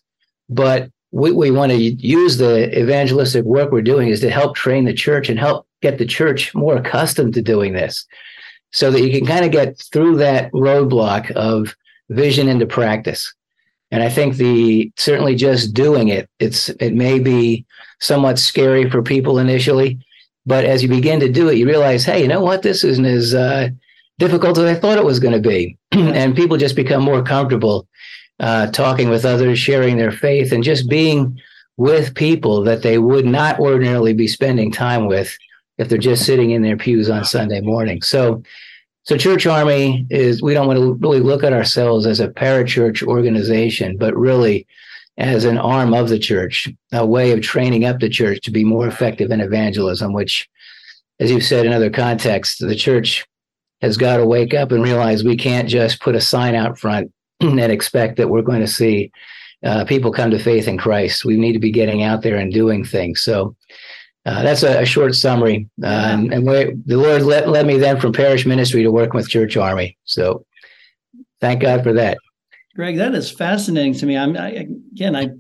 but 0.50 0.90
we, 1.12 1.32
we 1.32 1.52
want 1.52 1.72
to 1.72 1.78
use 1.78 2.38
the 2.38 2.78
evangelistic 2.80 3.44
work 3.44 3.72
we're 3.72 3.82
doing 3.82 4.10
is 4.10 4.22
to 4.22 4.30
help 4.30 4.56
train 4.56 4.86
the 4.86 4.94
church 4.94 5.30
and 5.30 5.40
help 5.40 5.68
get 5.82 5.98
the 5.98 6.06
church 6.06 6.54
more 6.54 6.78
accustomed 6.78 7.34
to 7.34 7.42
doing 7.42 7.74
this 7.74 8.06
so 8.72 8.92
that 8.92 9.02
you 9.02 9.12
can 9.12 9.26
kind 9.26 9.46
of 9.46 9.52
get 9.52 9.82
through 9.92 10.18
that 10.18 10.52
roadblock 10.52 11.32
of 11.32 11.76
vision 12.10 12.48
into 12.48 12.66
practice. 12.66 13.34
And 13.92 14.04
i 14.04 14.10
think 14.10 14.36
the 14.36 14.92
certainly 14.98 15.34
just 15.34 15.74
doing 15.74 16.10
it 16.10 16.30
it's 16.38 16.70
it 16.70 16.94
may 16.94 17.18
be 17.18 17.66
somewhat 18.00 18.38
scary 18.38 18.88
for 18.88 19.02
people 19.02 19.40
initially 19.40 19.98
but 20.46 20.64
as 20.64 20.84
you 20.84 20.90
begin 20.90 21.20
to 21.22 21.32
do 21.32 21.50
it 21.50 21.58
you 21.58 21.66
realize 21.66 22.06
hey 22.06 22.22
you 22.22 22.28
know 22.28 22.42
what? 22.42 22.62
This 22.62 22.84
isn't 22.84 23.06
as 23.06 23.34
uh, 23.34 23.70
difficult 24.20 24.60
as 24.60 24.66
i 24.66 24.80
thought 24.80 25.00
it 25.00 25.06
was 25.06 25.20
going 25.20 25.34
to 25.42 25.50
be. 25.50 25.76
And 25.92 26.36
people 26.36 26.58
just 26.58 26.76
become 26.76 27.02
more 27.02 27.24
comfortable 27.24 27.88
uh, 28.40 28.68
talking 28.68 29.10
with 29.10 29.26
others, 29.26 29.60
sharing 29.60 29.98
their 29.98 30.12
faith, 30.12 30.52
and 30.52 30.64
just 30.64 30.90
being 30.90 31.40
with 31.78 32.16
people 32.16 32.64
that 32.64 32.82
they 32.82 32.98
would 32.98 33.26
not 33.26 33.60
ordinarily 33.60 34.14
be 34.14 34.28
spending 34.28 34.72
time 34.72 35.08
with 35.08 35.38
if 35.78 35.88
they're 35.88 35.98
just 35.98 36.26
sitting 36.26 36.52
in 36.52 36.62
their 36.62 36.78
pews 36.78 37.10
on 37.10 37.24
Sunday 37.24 37.62
morning. 37.62 38.02
So, 38.02 38.44
so 39.04 39.18
Church 39.18 39.48
Army 39.48 40.06
is 40.10 40.42
we 40.42 40.54
don't 40.54 40.68
want 40.68 40.78
to 40.78 40.94
really 40.96 41.22
look 41.22 41.44
at 41.44 41.54
ourselves 41.54 42.06
as 42.06 42.20
a 42.20 42.28
parachurch 42.28 43.02
organization, 43.08 43.98
but 43.98 44.16
really 44.16 44.68
as 45.18 45.46
an 45.46 45.58
arm 45.58 45.94
of 45.94 46.10
the 46.10 46.20
church, 46.20 46.70
a 46.92 47.06
way 47.06 47.32
of 47.32 47.42
training 47.42 47.86
up 47.86 48.00
the 48.00 48.10
church 48.10 48.42
to 48.42 48.52
be 48.52 48.64
more 48.64 48.88
effective 48.88 49.32
in 49.32 49.42
evangelism, 49.42 50.14
which, 50.14 50.50
as 51.20 51.32
you've 51.32 51.44
said 51.44 51.66
in 51.66 51.74
other 51.74 51.90
contexts, 51.90 52.60
the 52.60 52.76
church 52.76 53.26
has 53.82 53.98
got 53.98 54.18
to 54.18 54.26
wake 54.26 54.54
up 54.54 54.72
and 54.72 54.84
realize 54.84 55.24
we 55.24 55.38
can't 55.38 55.70
just 55.70 56.02
put 56.02 56.16
a 56.16 56.22
sign 56.22 56.56
out 56.56 56.78
front 56.78 57.12
and 57.60 57.60
expect 57.60 58.18
that 58.18 58.30
we're 58.30 58.42
going 58.42 58.62
to 58.62 58.68
see 58.68 59.12
uh, 59.64 59.86
people 59.86 60.12
come 60.12 60.32
to 60.32 60.40
faith 60.40 60.68
in 60.68 60.78
Christ. 60.78 61.26
We 61.26 61.38
need 61.38 61.54
to 61.54 61.60
be 61.60 61.72
getting 61.72 62.04
out 62.04 62.22
there 62.22 62.38
and 62.38 62.52
doing 62.52 62.86
things. 62.86 63.22
So 63.22 63.56
uh, 64.26 64.44
that's 64.44 64.64
a, 64.64 64.82
a, 64.82 64.86
short 64.86 65.16
summary. 65.16 65.68
Uh, 65.82 65.88
and, 65.88 66.34
and 66.34 66.48
the 66.48 66.98
Lord 66.98 67.24
led, 67.24 67.48
led 67.48 67.66
me 67.66 67.78
then 67.78 68.00
from 68.00 68.14
parish 68.14 68.46
ministry 68.46 68.84
to 68.84 68.92
working 68.92 69.16
with 69.16 69.30
Church 69.30 69.58
Army. 69.58 69.98
So 70.04 70.46
thank 71.42 71.62
God 71.62 71.84
for 71.84 71.94
that. 71.94 72.18
Greg, 72.76 72.98
that 72.98 73.16
is 73.16 73.32
fascinating 73.32 73.94
to 73.96 74.06
me. 74.06 74.18
I'm 74.18 74.38
I, 74.38 74.68
again, 74.94 75.16
I 75.16 75.32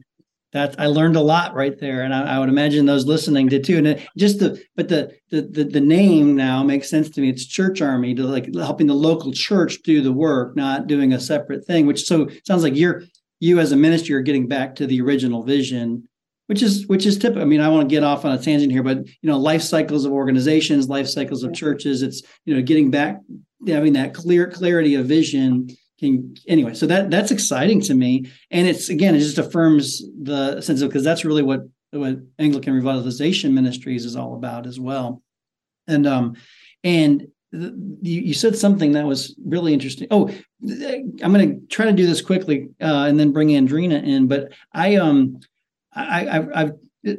that 0.52 0.80
I 0.80 0.88
learned 0.88 1.16
a 1.16 1.22
lot 1.22 1.54
right 1.54 1.78
there, 1.80 2.04
and 2.04 2.14
I, 2.14 2.36
I, 2.36 2.40
would 2.40 2.50
imagine 2.50 2.86
those 2.86 3.06
listening 3.06 3.48
did 3.48 3.64
too. 3.64 3.78
And 3.78 4.08
just 4.18 4.40
the 4.40 4.62
but 4.76 4.90
the, 4.90 5.16
the 5.30 5.42
the 5.44 5.64
the 5.64 5.82
name 5.82 6.36
now 6.36 6.64
makes 6.64 6.90
sense 6.90 7.10
to 7.12 7.22
me. 7.22 7.30
It's 7.30 7.46
Church 7.46 7.82
Army 7.82 8.16
to 8.16 8.24
like 8.24 8.54
helping 8.56 8.88
the 8.88 8.94
local 8.94 9.32
church 9.32 9.82
do 9.84 10.02
the 10.02 10.14
work, 10.14 10.56
not 10.56 10.88
doing 10.88 11.14
a 11.14 11.20
separate 11.20 11.66
thing. 11.66 11.86
Which 11.86 12.06
so 12.06 12.30
sounds 12.46 12.64
like 12.64 12.76
you're 12.76 13.04
you 13.40 13.60
as 13.60 13.72
a 13.72 13.78
minister 13.78 14.18
are 14.18 14.22
getting 14.22 14.48
back 14.48 14.76
to 14.76 14.88
the 14.88 15.02
original 15.02 15.44
vision 15.44 16.10
which 16.48 16.64
is 16.64 16.88
which 16.88 17.06
is 17.06 17.20
typical. 17.20 17.44
I 17.44 17.46
mean, 17.46 17.62
I 17.62 17.70
want 17.70 17.88
to 17.88 17.96
get 17.96 18.04
off 18.04 18.26
on 18.26 18.32
a 18.32 18.42
tangent 18.42 18.72
here, 18.72 18.82
but 18.82 19.06
you 19.06 19.30
know, 19.30 19.38
life 19.38 19.62
cycles 19.62 20.04
of 20.04 20.12
organizations, 20.12 20.90
life 20.90 21.08
cycles 21.08 21.44
of 21.44 21.54
churches. 21.54 22.02
It's 22.02 22.24
you 22.44 22.56
know, 22.56 22.64
getting 22.64 22.90
back 22.90 23.20
having 23.68 23.94
that 23.94 24.16
clear 24.16 24.50
clarity 24.50 24.96
of 24.96 25.06
vision 25.06 25.70
can 26.00 26.36
anyway. 26.48 26.74
So 26.74 26.88
that 26.88 27.10
that's 27.12 27.32
exciting 27.32 27.82
to 27.82 27.94
me, 27.94 28.30
and 28.52 28.68
it's 28.68 28.90
again, 28.90 29.16
it 29.16 29.20
just 29.20 29.38
affirms 29.38 30.02
the 30.22 30.62
sense 30.62 30.82
of 30.82 30.90
because 30.90 31.04
that's 31.04 31.26
really 31.26 31.44
what 31.44 31.62
what 31.92 32.18
Anglican 32.38 32.80
Revitalization 32.80 33.54
Ministries 33.54 34.06
is 34.06 34.16
all 34.16 34.36
about 34.36 34.68
as 34.68 34.80
well, 34.80 35.22
and 35.88 36.08
um, 36.08 36.36
and 36.84 37.28
you, 37.52 38.22
you 38.22 38.34
said 38.34 38.56
something 38.56 38.92
that 38.94 39.06
was 39.06 39.36
really 39.44 39.74
interesting. 39.74 40.08
Oh, 40.12 40.30
I'm 40.62 41.34
going 41.34 41.62
to 41.62 41.68
try 41.68 41.86
to 41.86 41.94
do 41.94 42.06
this 42.06 42.22
quickly 42.22 42.70
uh, 42.82 43.06
and 43.08 43.20
then 43.20 43.32
bring 43.32 43.50
Andreena 43.50 44.04
in. 44.04 44.28
But 44.28 44.54
I 44.74 44.96
um 44.96 45.40
I, 45.94 46.48
I've, 46.54 46.72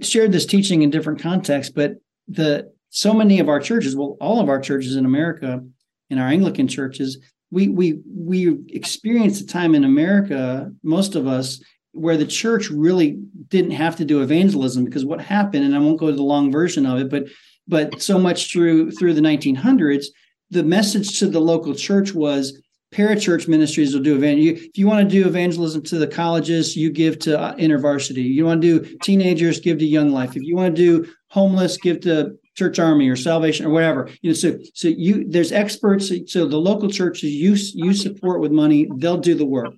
shared 0.02 0.30
this 0.30 0.44
teaching 0.44 0.82
in 0.82 0.90
different 0.90 1.20
contexts, 1.20 1.72
but 1.72 1.94
the 2.28 2.70
so 2.90 3.14
many 3.14 3.40
of 3.40 3.48
our 3.48 3.60
churches, 3.60 3.96
well, 3.96 4.16
all 4.20 4.40
of 4.40 4.48
our 4.48 4.60
churches 4.60 4.94
in 4.94 5.06
America, 5.06 5.64
in 6.10 6.18
our 6.18 6.28
Anglican 6.28 6.68
churches, 6.68 7.18
we 7.50 7.68
we 7.68 8.00
we 8.06 8.58
experienced 8.68 9.42
a 9.42 9.46
time 9.46 9.74
in 9.74 9.84
America, 9.84 10.70
most 10.82 11.14
of 11.14 11.26
us, 11.26 11.62
where 11.92 12.16
the 12.16 12.26
church 12.26 12.70
really 12.70 13.18
didn't 13.48 13.72
have 13.72 13.96
to 13.96 14.04
do 14.04 14.22
evangelism 14.22 14.84
because 14.84 15.04
what 15.04 15.20
happened, 15.20 15.64
and 15.64 15.74
I 15.74 15.78
won't 15.78 16.00
go 16.00 16.10
to 16.10 16.16
the 16.16 16.22
long 16.22 16.52
version 16.52 16.86
of 16.86 16.98
it, 16.98 17.10
but 17.10 17.24
but 17.66 18.00
so 18.00 18.18
much 18.18 18.52
through 18.52 18.92
through 18.92 19.14
the 19.14 19.20
1900s, 19.20 20.06
the 20.50 20.62
message 20.62 21.18
to 21.18 21.26
the 21.26 21.40
local 21.40 21.74
church 21.74 22.14
was 22.14 22.60
parachurch 22.92 23.46
ministries 23.46 23.94
will 23.94 24.02
do 24.02 24.16
evangelism. 24.16 24.64
If 24.64 24.78
you 24.78 24.86
want 24.86 25.08
to 25.08 25.22
do 25.22 25.26
evangelism 25.26 25.82
to 25.84 25.98
the 25.98 26.08
colleges, 26.08 26.76
you 26.76 26.90
give 26.90 27.18
to 27.20 27.38
uh, 27.38 27.54
InterVarsity. 27.54 28.24
You 28.24 28.44
want 28.44 28.62
to 28.62 28.80
do 28.80 28.98
teenagers, 29.02 29.60
give 29.60 29.78
to 29.78 29.86
Young 29.86 30.10
Life. 30.10 30.36
If 30.36 30.42
you 30.42 30.56
want 30.56 30.74
to 30.74 30.82
do 30.82 31.12
homeless, 31.28 31.76
give 31.76 32.00
to 32.00 32.36
Church 32.60 32.78
Army 32.78 33.08
or 33.08 33.16
Salvation 33.16 33.64
or 33.64 33.70
whatever. 33.70 34.10
You 34.20 34.30
know, 34.30 34.34
so 34.34 34.58
so 34.74 34.88
you 34.88 35.24
there's 35.26 35.50
experts. 35.50 36.12
So 36.26 36.46
the 36.46 36.58
local 36.58 36.90
churches 36.90 37.30
you 37.30 37.56
you 37.72 37.94
support 37.94 38.42
with 38.42 38.52
money, 38.52 38.86
they'll 38.98 39.16
do 39.16 39.34
the 39.34 39.46
work, 39.46 39.72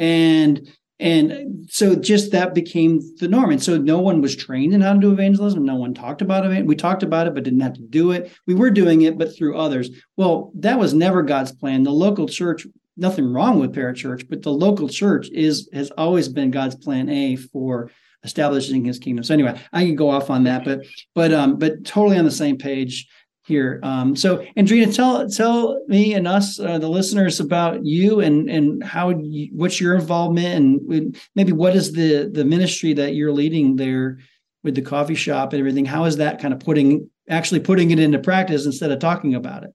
and 0.00 0.68
and 0.98 1.68
so 1.70 1.94
just 1.94 2.32
that 2.32 2.54
became 2.54 3.00
the 3.20 3.28
norm. 3.28 3.52
And 3.52 3.62
so 3.62 3.78
no 3.78 4.00
one 4.00 4.20
was 4.20 4.34
trained 4.34 4.74
in 4.74 4.80
how 4.80 4.94
to 4.94 4.98
do 4.98 5.12
evangelism. 5.12 5.64
No 5.64 5.76
one 5.76 5.94
talked 5.94 6.22
about 6.22 6.44
it. 6.44 6.66
We 6.66 6.74
talked 6.74 7.04
about 7.04 7.28
it, 7.28 7.34
but 7.34 7.44
didn't 7.44 7.60
have 7.60 7.74
to 7.74 7.82
do 7.82 8.10
it. 8.10 8.32
We 8.48 8.54
were 8.56 8.70
doing 8.70 9.02
it, 9.02 9.16
but 9.16 9.36
through 9.36 9.56
others. 9.56 9.90
Well, 10.16 10.50
that 10.56 10.80
was 10.80 10.94
never 10.94 11.22
God's 11.22 11.52
plan. 11.52 11.84
The 11.84 11.92
local 11.92 12.26
church, 12.26 12.66
nothing 12.96 13.32
wrong 13.32 13.60
with 13.60 13.76
parachurch, 13.76 14.28
but 14.28 14.42
the 14.42 14.50
local 14.50 14.88
church 14.88 15.28
is 15.30 15.70
has 15.72 15.92
always 15.92 16.28
been 16.28 16.50
God's 16.50 16.74
plan 16.74 17.08
A 17.08 17.36
for 17.36 17.92
establishing 18.24 18.84
his 18.84 18.98
kingdom. 18.98 19.24
So 19.24 19.34
anyway, 19.34 19.60
I 19.72 19.84
can 19.84 19.96
go 19.96 20.10
off 20.10 20.30
on 20.30 20.44
that, 20.44 20.64
but 20.64 20.86
but 21.14 21.32
um, 21.32 21.58
but 21.58 21.84
totally 21.84 22.18
on 22.18 22.24
the 22.24 22.30
same 22.30 22.58
page 22.58 23.08
here. 23.48 23.80
Um, 23.82 24.14
so, 24.14 24.44
Andreena, 24.56 24.94
tell 24.94 25.28
tell 25.28 25.82
me 25.88 26.14
and 26.14 26.28
us, 26.28 26.60
uh, 26.60 26.78
the 26.78 26.88
listeners, 26.88 27.40
about 27.40 27.84
you 27.84 28.20
and 28.20 28.48
and 28.48 28.84
how 28.84 29.10
you, 29.10 29.48
what's 29.52 29.80
your 29.80 29.94
involvement 29.94 30.54
and 30.54 31.16
maybe 31.34 31.52
what 31.52 31.74
is 31.74 31.92
the 31.92 32.30
the 32.32 32.44
ministry 32.44 32.92
that 32.92 33.14
you're 33.14 33.32
leading 33.32 33.76
there 33.76 34.18
with 34.62 34.74
the 34.74 34.82
coffee 34.82 35.14
shop 35.14 35.52
and 35.52 35.60
everything. 35.60 35.86
How 35.86 36.04
is 36.04 36.18
that 36.18 36.40
kind 36.40 36.52
of 36.52 36.60
putting 36.60 37.08
actually 37.28 37.60
putting 37.60 37.90
it 37.90 37.98
into 37.98 38.18
practice 38.18 38.66
instead 38.66 38.92
of 38.92 38.98
talking 38.98 39.34
about 39.34 39.64
it? 39.64 39.70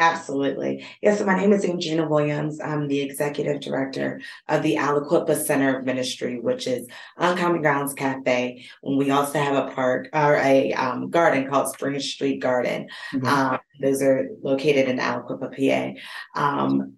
Absolutely. 0.00 0.86
Yes, 1.02 1.18
so 1.18 1.24
my 1.24 1.36
name 1.36 1.52
is 1.52 1.64
Andreena 1.64 2.08
Williams. 2.08 2.60
I'm 2.60 2.86
the 2.86 3.00
executive 3.00 3.60
director 3.60 4.20
of 4.48 4.62
the 4.62 4.76
Aliquippa 4.76 5.36
Center 5.36 5.76
of 5.76 5.84
Ministry, 5.84 6.38
which 6.38 6.68
is 6.68 6.86
Uncommon 7.16 7.62
Grounds 7.62 7.94
Cafe. 7.94 8.64
And 8.84 8.96
we 8.96 9.10
also 9.10 9.40
have 9.40 9.56
a 9.56 9.72
park 9.72 10.08
or 10.12 10.36
a 10.36 10.72
um, 10.74 11.10
garden 11.10 11.48
called 11.50 11.72
Spring 11.72 11.98
Street 11.98 12.40
Garden. 12.40 12.88
Mm-hmm. 13.12 13.26
Um, 13.26 13.58
those 13.80 14.00
are 14.00 14.28
located 14.40 14.88
in 14.88 14.98
Aliquippa, 14.98 15.96
PA. 16.36 16.40
Um, 16.40 16.94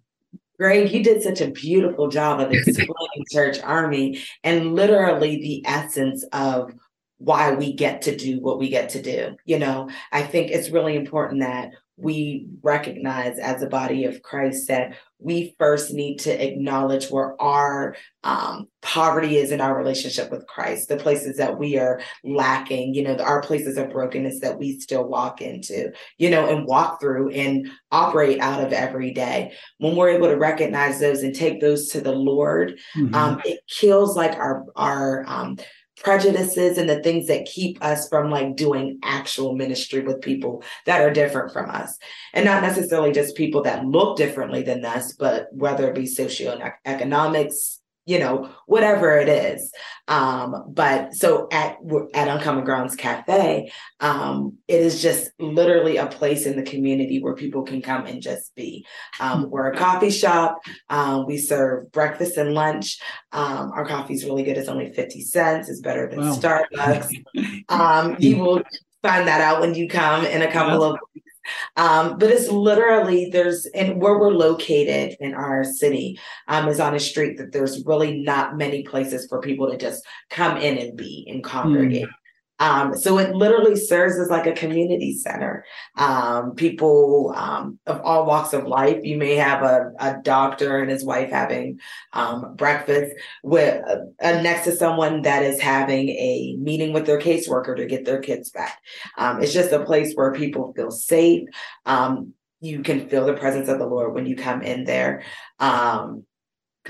Greg, 0.58 0.92
you 0.92 1.02
did 1.02 1.22
such 1.22 1.40
a 1.40 1.50
beautiful 1.50 2.08
job 2.08 2.38
of 2.38 2.52
explaining 2.52 3.24
Church 3.32 3.60
Army 3.62 4.20
and 4.44 4.74
literally 4.74 5.36
the 5.40 5.62
essence 5.64 6.22
of 6.34 6.74
why 7.16 7.52
we 7.52 7.72
get 7.72 8.02
to 8.02 8.14
do 8.14 8.40
what 8.40 8.58
we 8.58 8.68
get 8.68 8.90
to 8.90 9.00
do. 9.00 9.36
You 9.46 9.58
know, 9.58 9.88
I 10.12 10.22
think 10.22 10.50
it's 10.50 10.68
really 10.68 10.96
important 10.96 11.40
that 11.40 11.70
we 12.00 12.46
recognize 12.62 13.38
as 13.38 13.62
a 13.62 13.68
body 13.68 14.04
of 14.04 14.22
Christ 14.22 14.68
that 14.68 14.94
we 15.18 15.54
first 15.58 15.92
need 15.92 16.18
to 16.18 16.44
acknowledge 16.44 17.08
where 17.10 17.40
our 17.40 17.94
um, 18.24 18.68
poverty 18.80 19.36
is 19.36 19.50
in 19.50 19.60
our 19.60 19.76
relationship 19.76 20.30
with 20.30 20.46
Christ, 20.46 20.88
the 20.88 20.96
places 20.96 21.36
that 21.36 21.58
we 21.58 21.78
are 21.78 22.00
lacking, 22.24 22.94
you 22.94 23.02
know, 23.02 23.16
our 23.16 23.42
places 23.42 23.76
of 23.76 23.90
brokenness 23.90 24.40
that 24.40 24.58
we 24.58 24.80
still 24.80 25.04
walk 25.04 25.42
into, 25.42 25.92
you 26.16 26.30
know, 26.30 26.48
and 26.48 26.66
walk 26.66 27.00
through 27.00 27.30
and 27.30 27.68
operate 27.92 28.40
out 28.40 28.64
of 28.64 28.72
every 28.72 29.12
day. 29.12 29.52
When 29.78 29.94
we're 29.94 30.10
able 30.10 30.28
to 30.28 30.36
recognize 30.36 31.00
those 31.00 31.22
and 31.22 31.34
take 31.34 31.60
those 31.60 31.88
to 31.88 32.00
the 32.00 32.12
Lord, 32.12 32.78
mm-hmm. 32.96 33.14
um, 33.14 33.42
it 33.44 33.60
kills 33.68 34.16
like 34.16 34.36
our 34.36 34.64
our 34.76 35.24
um, 35.26 35.58
prejudices 36.00 36.78
and 36.78 36.88
the 36.88 37.02
things 37.02 37.26
that 37.28 37.46
keep 37.46 37.82
us 37.82 38.08
from 38.08 38.30
like 38.30 38.56
doing 38.56 38.98
actual 39.02 39.54
ministry 39.54 40.00
with 40.00 40.20
people 40.20 40.62
that 40.86 41.02
are 41.02 41.12
different 41.12 41.52
from 41.52 41.70
us. 41.70 41.98
And 42.32 42.44
not 42.44 42.62
necessarily 42.62 43.12
just 43.12 43.36
people 43.36 43.62
that 43.62 43.84
look 43.84 44.16
differently 44.16 44.62
than 44.62 44.84
us 44.84 45.12
but 45.12 45.48
whether 45.52 45.88
it 45.88 45.94
be 45.94 46.02
socioeconomics 46.02 47.79
you 48.06 48.18
know, 48.18 48.50
whatever 48.66 49.16
it 49.18 49.28
is. 49.28 49.72
Um, 50.08 50.64
but 50.68 51.14
so 51.14 51.48
at 51.52 51.78
at 52.14 52.28
Uncommon 52.28 52.64
Grounds 52.64 52.96
Cafe, 52.96 53.70
um, 54.00 54.56
it 54.66 54.80
is 54.80 55.00
just 55.00 55.30
literally 55.38 55.96
a 55.96 56.06
place 56.06 56.46
in 56.46 56.56
the 56.56 56.62
community 56.62 57.22
where 57.22 57.34
people 57.34 57.62
can 57.62 57.82
come 57.82 58.06
and 58.06 58.20
just 58.20 58.54
be. 58.54 58.84
Um, 59.20 59.50
we're 59.50 59.70
a 59.70 59.76
coffee 59.76 60.10
shop. 60.10 60.58
Um, 60.88 61.26
we 61.26 61.38
serve 61.38 61.92
breakfast 61.92 62.36
and 62.36 62.54
lunch. 62.54 62.98
Um, 63.32 63.70
our 63.72 63.86
coffee 63.86 64.14
is 64.14 64.24
really 64.24 64.42
good. 64.42 64.58
It's 64.58 64.68
only 64.68 64.92
fifty 64.92 65.22
cents. 65.22 65.68
It's 65.68 65.80
better 65.80 66.08
than 66.08 66.20
wow. 66.20 66.36
Starbucks. 66.36 67.10
Um, 67.68 68.16
you 68.18 68.38
will 68.38 68.62
find 69.02 69.28
that 69.28 69.40
out 69.40 69.60
when 69.60 69.74
you 69.74 69.88
come 69.88 70.24
in 70.24 70.42
a 70.42 70.50
couple 70.50 70.82
of 70.82 70.98
um, 71.76 72.18
but 72.18 72.30
it's 72.30 72.48
literally 72.48 73.30
there's 73.30 73.66
and 73.66 74.00
where 74.00 74.18
we're 74.18 74.32
located 74.32 75.16
in 75.20 75.34
our 75.34 75.64
city 75.64 76.18
um, 76.48 76.68
is 76.68 76.80
on 76.80 76.94
a 76.94 77.00
street 77.00 77.38
that 77.38 77.52
there's 77.52 77.84
really 77.84 78.20
not 78.20 78.56
many 78.56 78.82
places 78.82 79.26
for 79.28 79.40
people 79.40 79.70
to 79.70 79.76
just 79.76 80.04
come 80.28 80.56
in 80.56 80.78
and 80.78 80.96
be 80.96 81.26
and 81.28 81.42
congregate. 81.42 82.08
Mm. 82.08 82.19
Um, 82.60 82.94
so 82.94 83.18
it 83.18 83.34
literally 83.34 83.74
serves 83.74 84.18
as 84.18 84.28
like 84.28 84.46
a 84.46 84.52
community 84.52 85.16
center. 85.16 85.64
Um, 85.96 86.54
people 86.54 87.32
um, 87.34 87.78
of 87.86 88.02
all 88.02 88.26
walks 88.26 88.52
of 88.52 88.66
life. 88.66 88.98
You 89.02 89.16
may 89.16 89.34
have 89.36 89.62
a, 89.62 89.92
a 89.98 90.18
doctor 90.22 90.78
and 90.78 90.90
his 90.90 91.02
wife 91.02 91.30
having 91.30 91.80
um, 92.12 92.54
breakfast 92.56 93.14
with 93.42 93.82
uh, 93.88 93.96
uh, 94.22 94.42
next 94.42 94.64
to 94.64 94.76
someone 94.76 95.22
that 95.22 95.42
is 95.42 95.58
having 95.58 96.10
a 96.10 96.56
meeting 96.58 96.92
with 96.92 97.06
their 97.06 97.18
caseworker 97.18 97.74
to 97.76 97.86
get 97.86 98.04
their 98.04 98.20
kids 98.20 98.50
back. 98.50 98.78
Um, 99.16 99.42
it's 99.42 99.54
just 99.54 99.72
a 99.72 99.84
place 99.84 100.12
where 100.14 100.32
people 100.34 100.74
feel 100.74 100.90
safe. 100.90 101.48
Um, 101.86 102.34
you 102.60 102.82
can 102.82 103.08
feel 103.08 103.24
the 103.24 103.32
presence 103.32 103.70
of 103.70 103.78
the 103.78 103.86
Lord 103.86 104.14
when 104.14 104.26
you 104.26 104.36
come 104.36 104.60
in 104.60 104.84
there. 104.84 105.22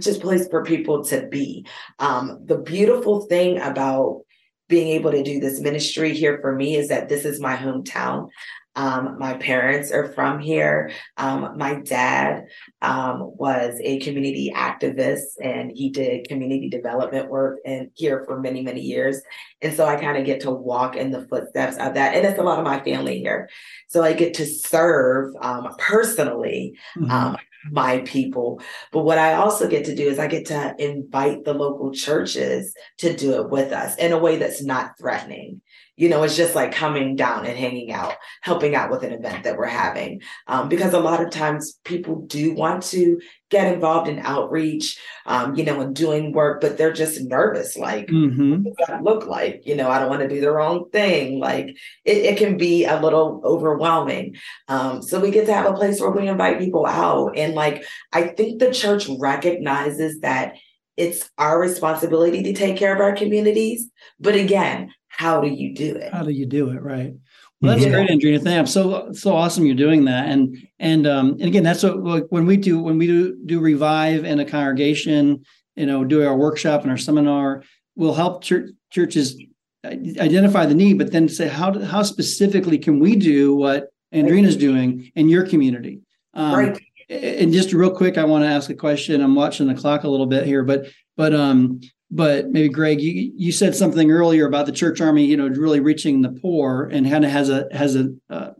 just 0.01 0.19
a 0.19 0.21
place 0.21 0.49
for 0.49 0.65
people 0.65 1.05
to 1.05 1.29
be. 1.29 1.65
the 2.01 2.61
beautiful 2.65 3.27
thing 3.27 3.61
about 3.61 4.23
being 4.71 4.89
able 4.89 5.11
to 5.11 5.23
do 5.23 5.41
this 5.41 5.61
ministry 5.61 6.15
here 6.15 6.39
for 6.41 6.55
me 6.55 6.77
is 6.77 6.89
that 6.89 7.09
this 7.09 7.27
is 7.27 7.41
my 7.41 7.57
hometown. 7.57 8.29
Um, 8.77 9.19
my 9.19 9.35
parents 9.35 9.91
are 9.91 10.13
from 10.13 10.39
here. 10.39 10.93
Um, 11.17 11.59
my 11.59 11.75
dad 11.75 12.47
um, 12.81 13.33
was 13.37 13.79
a 13.83 13.99
community 13.99 14.53
activist 14.55 15.25
and 15.43 15.73
he 15.75 15.91
did 15.91 16.29
community 16.29 16.71
development 16.71 17.29
work 17.29 17.59
and 17.67 17.91
here 17.95 18.25
for 18.25 18.41
many, 18.41 18.63
many 18.63 18.81
years. 18.81 19.21
And 19.61 19.75
so 19.75 19.87
I 19.87 19.97
kind 19.97 20.17
of 20.17 20.25
get 20.25 20.41
to 20.43 20.53
walk 20.53 20.95
in 20.95 21.11
the 21.11 21.27
footsteps 21.27 21.77
of 21.79 21.95
that. 21.95 22.15
And 22.15 22.25
it's 22.25 22.39
a 22.39 22.43
lot 22.43 22.59
of 22.59 22.65
my 22.65 22.81
family 22.81 23.19
here. 23.19 23.51
So 23.89 24.05
I 24.05 24.13
get 24.13 24.35
to 24.35 24.47
serve 24.47 25.35
um, 25.43 25.75
personally 25.77 26.79
mm-hmm 26.97 27.11
um, 27.11 27.37
my 27.71 27.99
people. 28.01 28.61
But 28.93 29.05
what 29.05 29.19
I 29.19 29.35
also 29.35 29.69
get 29.69 29.85
to 29.87 29.95
do 29.95 30.09
is 30.09 30.19
I 30.19 30.27
get 30.27 30.47
to 30.47 30.75
invite 30.79 31.45
the 31.45 31.55
local 31.55 31.93
churches 31.93 32.75
to 32.99 33.15
do 33.15 33.41
it 33.41 33.51
with 33.51 33.73
us 33.73 33.97
in 33.97 34.13
a 34.13 34.19
way 34.19 34.37
that's 34.37 34.63
not 34.63 34.99
threatening. 34.99 35.61
You 35.97 36.09
know, 36.09 36.23
it's 36.23 36.37
just 36.37 36.55
like 36.55 36.73
coming 36.73 37.15
down 37.15 37.45
and 37.45 37.59
hanging 37.59 37.93
out, 37.93 38.15
helping 38.41 38.75
out 38.75 38.91
with 38.91 39.03
an 39.03 39.13
event 39.13 39.45
that 39.45 39.59
we're 39.59 39.67
having. 39.67 40.23
Um, 40.47 40.69
because 40.69 40.95
a 40.95 41.01
lot 41.01 41.23
of 41.23 41.31
times 41.31 41.79
people 41.85 42.23
do 42.23 42.55
want 42.55 42.85
to 42.85 43.21
get 43.51 43.73
involved 43.73 44.09
in 44.09 44.21
outreach, 44.21 44.99
um, 45.27 45.55
you 45.57 45.65
know, 45.65 45.81
and 45.81 45.95
doing 45.95 46.33
work, 46.33 46.61
but 46.61 46.79
they're 46.79 46.93
just 46.93 47.21
nervous. 47.21 47.77
Like, 47.77 48.07
mm-hmm. 48.07 48.63
what 48.63 48.77
does 48.77 48.87
that 48.87 49.03
look 49.03 49.27
like? 49.27 49.63
You 49.67 49.75
know, 49.75 49.91
I 49.91 49.99
don't 49.99 50.09
want 50.09 50.23
to 50.23 50.29
do 50.29 50.41
the 50.41 50.53
wrong 50.53 50.89
thing. 50.91 51.39
Like, 51.39 51.77
it, 52.05 52.17
it 52.17 52.39
can 52.39 52.57
be 52.57 52.85
a 52.85 53.01
little 53.01 53.43
overwhelming. 53.45 54.37
Um, 54.69 55.03
so 55.03 55.21
we 55.21 55.31
get 55.31 55.47
to 55.47 55.53
have 55.53 55.67
a 55.67 55.75
place 55.75 56.01
where 56.01 56.11
we 56.11 56.29
invite 56.29 56.61
people 56.61 56.87
out. 56.87 57.37
And 57.37 57.55
like, 57.55 57.85
I 58.13 58.29
think 58.29 58.61
the 58.61 58.73
church 58.73 59.09
recognizes 59.19 60.21
that 60.21 60.55
it's 60.97 61.29
our 61.39 61.61
responsibility 61.61 62.43
to 62.45 62.53
take 62.53 62.77
care 62.77 62.95
of 62.95 63.01
our 63.01 63.17
communities. 63.17 63.91
But 64.21 64.37
again, 64.37 64.93
how 65.09 65.41
do 65.41 65.49
you 65.49 65.75
do 65.75 65.97
it? 65.97 66.13
How 66.13 66.23
do 66.23 66.31
you 66.31 66.47
do 66.47 66.71
it? 66.71 66.81
Right. 66.81 67.15
Well, 67.61 67.73
that's 67.73 67.85
yeah. 67.85 67.93
great, 67.93 68.11
Andrea. 68.11 68.39
Thank 68.39 68.67
you. 68.67 68.73
So 68.73 69.13
so 69.13 69.37
awesome 69.37 69.67
you're 69.67 69.75
doing 69.75 70.05
that. 70.07 70.29
And 70.29 70.57
and 70.79 71.07
um 71.07 71.33
and 71.33 71.43
again, 71.43 71.63
that's 71.63 71.83
what 71.83 72.31
when 72.33 72.47
we 72.47 72.57
do 72.57 72.81
when 72.81 72.97
we 72.97 73.07
do 73.07 73.37
do 73.45 73.61
revive 73.61 74.25
in 74.25 74.41
a 74.41 74.45
congregation, 74.45 75.45
you 75.77 75.87
know, 75.87 76.05
do 76.05 76.27
our 76.27 76.37
workshop 76.37 76.83
and 76.83 76.91
our 76.91 76.97
seminar, 76.97 77.63
we'll 77.97 78.15
help 78.15 78.43
church, 78.43 78.71
churches 78.91 79.37
identify 79.85 80.67
the 80.67 80.75
need, 80.75 80.99
but 80.99 81.13
then 81.13 81.29
say 81.29 81.49
how 81.49 81.79
how 81.81 82.03
specifically 82.03 82.79
can 82.79 82.99
we 82.99 83.15
do 83.15 83.55
what 83.55 83.89
Andreena's 84.15 84.57
doing 84.57 85.13
in 85.15 85.29
your 85.29 85.47
community? 85.47 86.01
Um, 86.33 86.55
right. 86.55 86.83
And 87.11 87.53
just 87.53 87.73
real 87.73 87.91
quick, 87.91 88.17
I 88.17 88.25
want 88.25 88.45
to 88.45 88.49
ask 88.49 88.71
a 88.71 88.75
question. 88.75 89.21
I'm 89.21 89.35
watching 89.35 89.67
the 89.67 89.75
clock 89.75 90.05
a 90.05 90.09
little 90.09 90.27
bit 90.27 90.47
here, 90.47 90.63
but 90.63 90.87
but 91.17 91.35
um 91.35 91.81
but 92.11 92.51
maybe 92.51 92.69
Greg, 92.69 93.01
you 93.01 93.33
you 93.37 93.53
said 93.53 93.75
something 93.75 94.11
earlier 94.11 94.47
about 94.47 94.67
the 94.67 94.73
church 94.73 95.01
army, 95.01 95.25
you 95.25 95.37
know, 95.37 95.49
really 95.49 95.81
reaching 95.81 96.23
the 96.23 96.31
poor 96.31 96.89
and 96.93 97.09
kind 97.09 97.25
of 97.25 97.31
has 97.31 97.49
a 97.49 97.69
has 97.73 97.97
a 97.97 98.13
uh, 98.29 98.51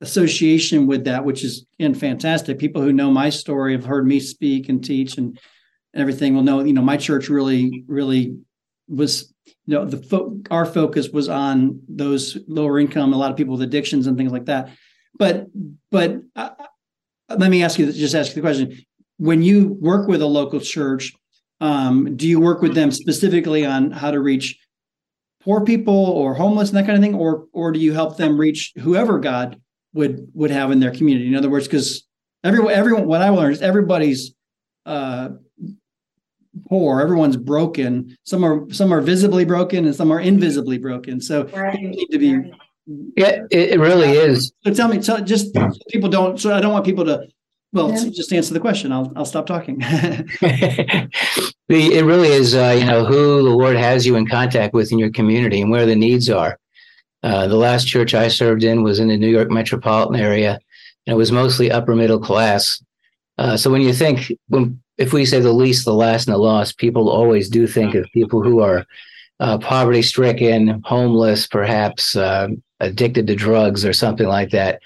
association 0.00 0.86
with 0.86 1.04
that, 1.04 1.24
which 1.24 1.42
is 1.44 1.66
again 1.78 1.94
fantastic. 1.94 2.58
People 2.58 2.82
who 2.82 2.92
know 2.92 3.10
my 3.10 3.30
story 3.30 3.72
have 3.72 3.84
heard 3.84 4.06
me 4.06 4.20
speak 4.20 4.68
and 4.68 4.84
teach 4.84 5.18
and 5.18 5.38
everything 5.94 6.34
will 6.34 6.42
know, 6.42 6.62
you 6.62 6.72
know, 6.72 6.82
my 6.82 6.96
church 6.96 7.28
really 7.28 7.84
really 7.88 8.36
was 8.88 9.32
you 9.66 9.74
know 9.74 9.84
the 9.84 9.96
fo- 9.96 10.40
our 10.50 10.66
focus 10.66 11.10
was 11.10 11.28
on 11.28 11.80
those 11.88 12.36
lower 12.48 12.78
income 12.78 13.12
a 13.12 13.16
lot 13.16 13.30
of 13.30 13.36
people 13.36 13.52
with 13.52 13.62
addictions 13.62 14.06
and 14.06 14.16
things 14.16 14.32
like 14.32 14.46
that 14.46 14.70
but 15.16 15.46
but 15.90 16.16
uh, 16.34 16.50
let 17.36 17.50
me 17.50 17.62
ask 17.62 17.78
you 17.78 17.90
just 17.92 18.14
ask 18.14 18.30
you 18.30 18.34
the 18.34 18.40
question 18.40 18.84
when 19.18 19.42
you 19.42 19.76
work 19.80 20.08
with 20.08 20.22
a 20.22 20.26
local 20.26 20.60
church 20.60 21.12
um, 21.60 22.16
do 22.16 22.26
you 22.26 22.40
work 22.40 22.62
with 22.62 22.74
them 22.74 22.90
specifically 22.90 23.66
on 23.66 23.90
how 23.90 24.10
to 24.10 24.20
reach 24.20 24.58
poor 25.42 25.62
people 25.62 25.94
or 25.94 26.34
homeless 26.34 26.70
and 26.70 26.78
that 26.78 26.86
kind 26.86 26.96
of 26.96 27.02
thing? 27.02 27.14
Or 27.14 27.46
or 27.52 27.72
do 27.72 27.78
you 27.78 27.92
help 27.92 28.16
them 28.16 28.38
reach 28.38 28.72
whoever 28.78 29.18
god 29.18 29.60
would 29.92 30.28
would 30.34 30.50
have 30.50 30.70
in 30.70 30.80
their 30.80 30.92
community? 30.92 31.28
In 31.28 31.36
other 31.36 31.50
words 31.50 31.66
because 31.66 32.06
everyone 32.42 32.72
everyone 32.72 33.06
what 33.06 33.20
i 33.20 33.28
learned 33.28 33.52
is 33.52 33.62
everybody's 33.62 34.34
uh 34.86 35.30
poor 36.68 37.00
everyone's 37.00 37.36
broken. 37.36 38.16
Some 38.24 38.44
are 38.44 38.70
some 38.72 38.92
are 38.92 39.00
visibly 39.02 39.44
broken 39.44 39.84
and 39.84 39.94
some 39.94 40.10
are 40.10 40.20
invisibly 40.20 40.78
broken. 40.78 41.20
So 41.20 41.44
right. 41.48 41.78
need 41.78 42.08
to 42.10 42.18
be 42.18 42.52
yeah 43.16 43.42
it, 43.50 43.78
really 43.78 44.12
is. 44.12 44.52
So 44.64 44.72
tell 44.72 44.88
me 44.88 45.00
tell, 45.00 45.20
just 45.20 45.54
so 45.54 45.70
people 45.90 46.08
don't 46.08 46.40
so 46.40 46.54
i 46.54 46.60
don't 46.60 46.72
want 46.72 46.84
people 46.84 47.04
to 47.04 47.28
well 47.72 47.90
yeah. 47.90 48.10
just 48.10 48.32
answer 48.32 48.54
the 48.54 48.60
question 48.60 48.92
i'll 48.92 49.12
i'll 49.16 49.24
stop 49.24 49.46
talking 49.46 49.76
it 49.80 52.04
really 52.04 52.28
is 52.28 52.54
uh, 52.54 52.76
you 52.78 52.84
know 52.84 53.04
who 53.04 53.42
the 53.42 53.50
lord 53.50 53.76
has 53.76 54.06
you 54.06 54.16
in 54.16 54.26
contact 54.26 54.74
with 54.74 54.92
in 54.92 54.98
your 54.98 55.10
community 55.10 55.60
and 55.60 55.70
where 55.70 55.86
the 55.86 55.96
needs 55.96 56.28
are 56.28 56.58
uh, 57.22 57.46
the 57.46 57.56
last 57.56 57.86
church 57.86 58.14
i 58.14 58.28
served 58.28 58.64
in 58.64 58.82
was 58.82 58.98
in 58.98 59.08
the 59.08 59.16
new 59.16 59.28
york 59.28 59.50
metropolitan 59.50 60.20
area 60.20 60.58
and 61.06 61.14
it 61.14 61.16
was 61.16 61.32
mostly 61.32 61.70
upper 61.70 61.94
middle 61.94 62.20
class 62.20 62.82
uh, 63.38 63.56
so 63.56 63.70
when 63.70 63.82
you 63.82 63.92
think 63.92 64.32
when 64.48 64.80
if 65.00 65.14
we 65.14 65.24
say 65.24 65.40
the 65.40 65.50
least, 65.50 65.86
the 65.86 65.94
last, 65.94 66.28
and 66.28 66.34
the 66.34 66.38
lost, 66.38 66.76
people 66.76 67.08
always 67.08 67.48
do 67.48 67.66
think 67.66 67.94
of 67.94 68.04
people 68.12 68.42
who 68.42 68.60
are 68.60 68.86
uh, 69.40 69.56
poverty 69.56 70.02
stricken, 70.02 70.82
homeless, 70.84 71.46
perhaps 71.46 72.14
uh, 72.14 72.48
addicted 72.80 73.26
to 73.26 73.34
drugs 73.34 73.82
or 73.82 73.94
something 73.94 74.28
like 74.28 74.50
that. 74.50 74.82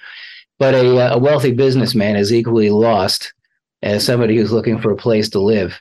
But 0.58 0.75
a, 0.75 0.99
uh, 0.99 1.14
a 1.16 1.18
wealthy 1.18 1.52
businessman 1.52 2.16
is 2.16 2.32
equally 2.32 2.70
lost 2.70 3.32
as 3.82 4.04
somebody 4.04 4.37
who's 4.37 4.52
looking 4.52 4.80
for 4.80 4.92
a 4.92 4.96
place 4.96 5.28
to 5.30 5.40
live. 5.40 5.80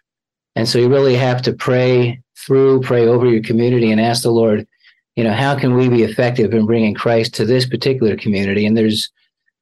And 0.56 0.68
so 0.68 0.80
you 0.80 0.90
really 0.90 1.16
have 1.16 1.42
to 1.44 1.54
pray 1.54 2.22
through, 2.38 2.82
pray 2.82 3.08
over 3.08 3.28
your 3.28 3.44
community, 3.44 3.92
and 3.92 4.02
ask 4.02 4.24
the 4.24 4.32
Lord, 4.32 4.68
you 5.16 5.24
know, 5.24 5.34
how 5.34 5.58
can 5.58 5.76
we 5.76 5.90
be 5.90 6.04
effective 6.04 6.54
in 6.54 6.66
bringing 6.66 6.94
Christ 6.94 7.34
to 7.36 7.46
this 7.46 7.68
particular 7.68 8.18
community? 8.18 8.66
And 8.66 8.76
there's 8.76 9.10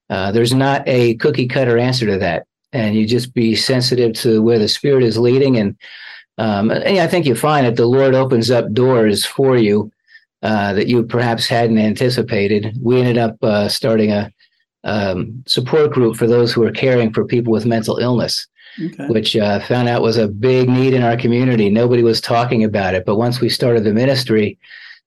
uh, 0.10 0.32
there's 0.32 0.54
not 0.54 0.86
a 0.88 1.16
cookie 1.16 1.48
cutter 1.48 1.78
answer 1.78 2.06
to 2.06 2.18
that 2.18 2.46
and 2.74 2.96
you 2.96 3.06
just 3.06 3.34
be 3.34 3.56
sensitive 3.56 4.14
to 4.14 4.42
where 4.42 4.60
the 4.60 4.68
spirit 4.68 5.04
is 5.04 5.18
leading 5.18 5.58
and 5.58 5.76
um, 6.38 6.72
and 6.72 6.98
I 6.98 7.08
think 7.08 7.26
you 7.26 7.36
find 7.36 7.68
that 7.68 7.76
the 7.76 7.86
Lord 7.86 8.16
opens 8.16 8.50
up 8.50 8.74
doors 8.74 9.26
for 9.26 9.58
you 9.58 9.92
uh, 10.42 10.74
that 10.74 10.88
you 10.88 11.04
perhaps 11.04 11.46
hadn't 11.46 11.78
anticipated. 11.78 12.76
We 12.82 13.00
ended 13.00 13.20
up 13.20 13.36
uh, 13.44 13.68
starting 13.70 14.12
a 14.12 14.32
um, 14.84 15.44
support 15.48 15.91
group 15.91 16.15
for 16.15 16.28
those 16.28 16.52
who 16.52 16.63
are 16.63 16.72
caring 16.72 17.13
for 17.13 17.26
people 17.26 17.54
with 17.54 17.65
mental 17.65 17.98
illness, 17.98 18.48
okay. 18.84 19.08
which 19.08 19.36
uh, 19.36 19.60
found 19.62 19.88
out 19.88 20.02
was 20.02 20.17
a 20.17 20.28
big 20.28 20.70
need 20.70 20.94
in 20.94 21.04
our 21.04 21.17
community. 21.17 21.70
Nobody 21.70 22.04
was 22.04 22.22
talking 22.22 22.63
about 22.63 22.96
it, 22.96 23.06
but 23.06 23.17
once 23.17 23.39
we 23.39 23.50
started 23.50 23.84
the 23.84 23.94
ministry, 23.94 24.58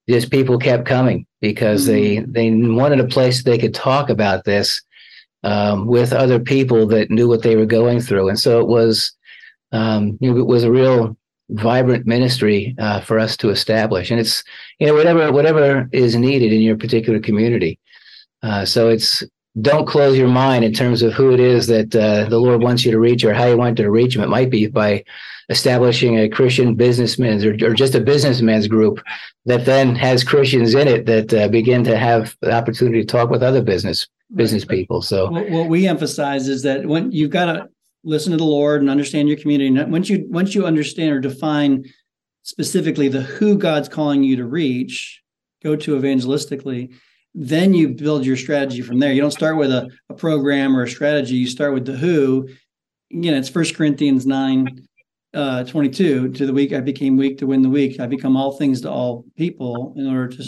just 0.08 0.30
people 0.30 0.58
kept 0.58 0.86
coming 0.86 1.26
because 1.40 1.88
mm-hmm. 1.88 2.32
they 2.32 2.50
they 2.50 2.66
wanted 2.68 3.00
a 3.00 3.06
place 3.06 3.42
they 3.42 3.58
could 3.58 3.74
talk 3.74 4.10
about 4.10 4.44
this 4.44 4.82
um, 5.44 5.86
with 5.86 6.12
other 6.12 6.40
people 6.40 6.86
that 6.86 7.10
knew 7.10 7.28
what 7.28 7.42
they 7.42 7.56
were 7.56 7.66
going 7.66 8.00
through. 8.00 8.28
And 8.28 8.38
so 8.38 8.60
it 8.60 8.66
was, 8.66 9.12
um, 9.72 10.18
you 10.20 10.32
know, 10.32 10.38
it 10.38 10.46
was 10.46 10.64
a 10.64 10.70
real 10.70 11.16
vibrant 11.50 12.06
ministry 12.06 12.74
uh, 12.78 13.00
for 13.00 13.18
us 13.18 13.36
to 13.36 13.50
establish. 13.50 14.10
And 14.10 14.18
it's, 14.18 14.42
you 14.78 14.86
know, 14.86 14.94
whatever 14.94 15.32
whatever 15.32 15.88
is 15.92 16.16
needed 16.16 16.52
in 16.52 16.62
your 16.62 16.76
particular 16.76 17.20
community. 17.20 17.78
Uh, 18.42 18.64
so 18.64 18.88
it's 18.88 19.22
don't 19.60 19.86
close 19.86 20.18
your 20.18 20.28
mind 20.28 20.64
in 20.64 20.72
terms 20.72 21.02
of 21.02 21.12
who 21.12 21.32
it 21.32 21.38
is 21.38 21.68
that 21.68 21.94
uh, 21.94 22.28
the 22.28 22.38
Lord 22.38 22.62
wants 22.62 22.84
you 22.84 22.90
to 22.90 22.98
reach 22.98 23.24
or 23.24 23.32
how 23.32 23.46
you 23.46 23.56
want 23.56 23.76
to 23.76 23.90
reach 23.90 24.14
them. 24.14 24.24
It 24.24 24.28
might 24.28 24.50
be 24.50 24.66
by 24.66 25.04
establishing 25.48 26.18
a 26.18 26.28
Christian 26.28 26.74
businessman's 26.74 27.44
or, 27.44 27.52
or 27.62 27.74
just 27.74 27.94
a 27.94 28.00
businessman's 28.00 28.66
group 28.66 29.00
that 29.44 29.64
then 29.64 29.94
has 29.94 30.24
Christians 30.24 30.74
in 30.74 30.88
it 30.88 31.06
that 31.06 31.32
uh, 31.32 31.48
begin 31.48 31.84
to 31.84 31.96
have 31.96 32.34
the 32.40 32.52
opportunity 32.52 33.00
to 33.00 33.06
talk 33.06 33.30
with 33.30 33.42
other 33.42 33.62
business 33.62 34.08
business 34.34 34.64
people. 34.64 35.02
So 35.02 35.30
what, 35.30 35.50
what 35.50 35.68
we 35.68 35.86
emphasize 35.86 36.48
is 36.48 36.62
that 36.62 36.86
when 36.86 37.12
you've 37.12 37.30
got 37.30 37.52
to 37.52 37.68
listen 38.02 38.32
to 38.32 38.38
the 38.38 38.44
Lord 38.44 38.80
and 38.80 38.90
understand 38.90 39.28
your 39.28 39.36
community, 39.36 39.70
once 39.84 40.08
you 40.08 40.26
once 40.28 40.54
you 40.54 40.66
understand 40.66 41.12
or 41.12 41.20
define 41.20 41.84
specifically 42.42 43.08
the 43.08 43.20
who 43.20 43.56
God's 43.56 43.88
calling 43.88 44.24
you 44.24 44.36
to 44.36 44.44
reach, 44.44 45.22
go 45.62 45.76
to 45.76 45.96
evangelistically, 45.96 46.94
then 47.34 47.74
you 47.74 47.88
build 47.88 48.24
your 48.24 48.36
strategy 48.36 48.80
from 48.80 49.00
there. 49.00 49.12
You 49.12 49.20
don't 49.20 49.30
start 49.30 49.56
with 49.56 49.72
a, 49.72 49.90
a 50.08 50.14
program 50.14 50.76
or 50.76 50.84
a 50.84 50.88
strategy. 50.88 51.34
You 51.34 51.48
start 51.48 51.74
with 51.74 51.84
the 51.84 51.96
who. 51.96 52.48
Again, 53.12 53.34
it's 53.34 53.48
First 53.48 53.74
Corinthians 53.74 54.24
9, 54.24 54.86
uh, 55.34 55.64
22. 55.64 56.28
To 56.30 56.46
the 56.46 56.52
weak, 56.52 56.72
I 56.72 56.80
became 56.80 57.16
weak 57.16 57.38
to 57.38 57.46
win 57.46 57.62
the 57.62 57.68
weak. 57.68 57.98
I 57.98 58.06
become 58.06 58.36
all 58.36 58.52
things 58.52 58.80
to 58.82 58.90
all 58.90 59.24
people 59.36 59.94
in 59.96 60.06
order 60.06 60.36
to 60.36 60.44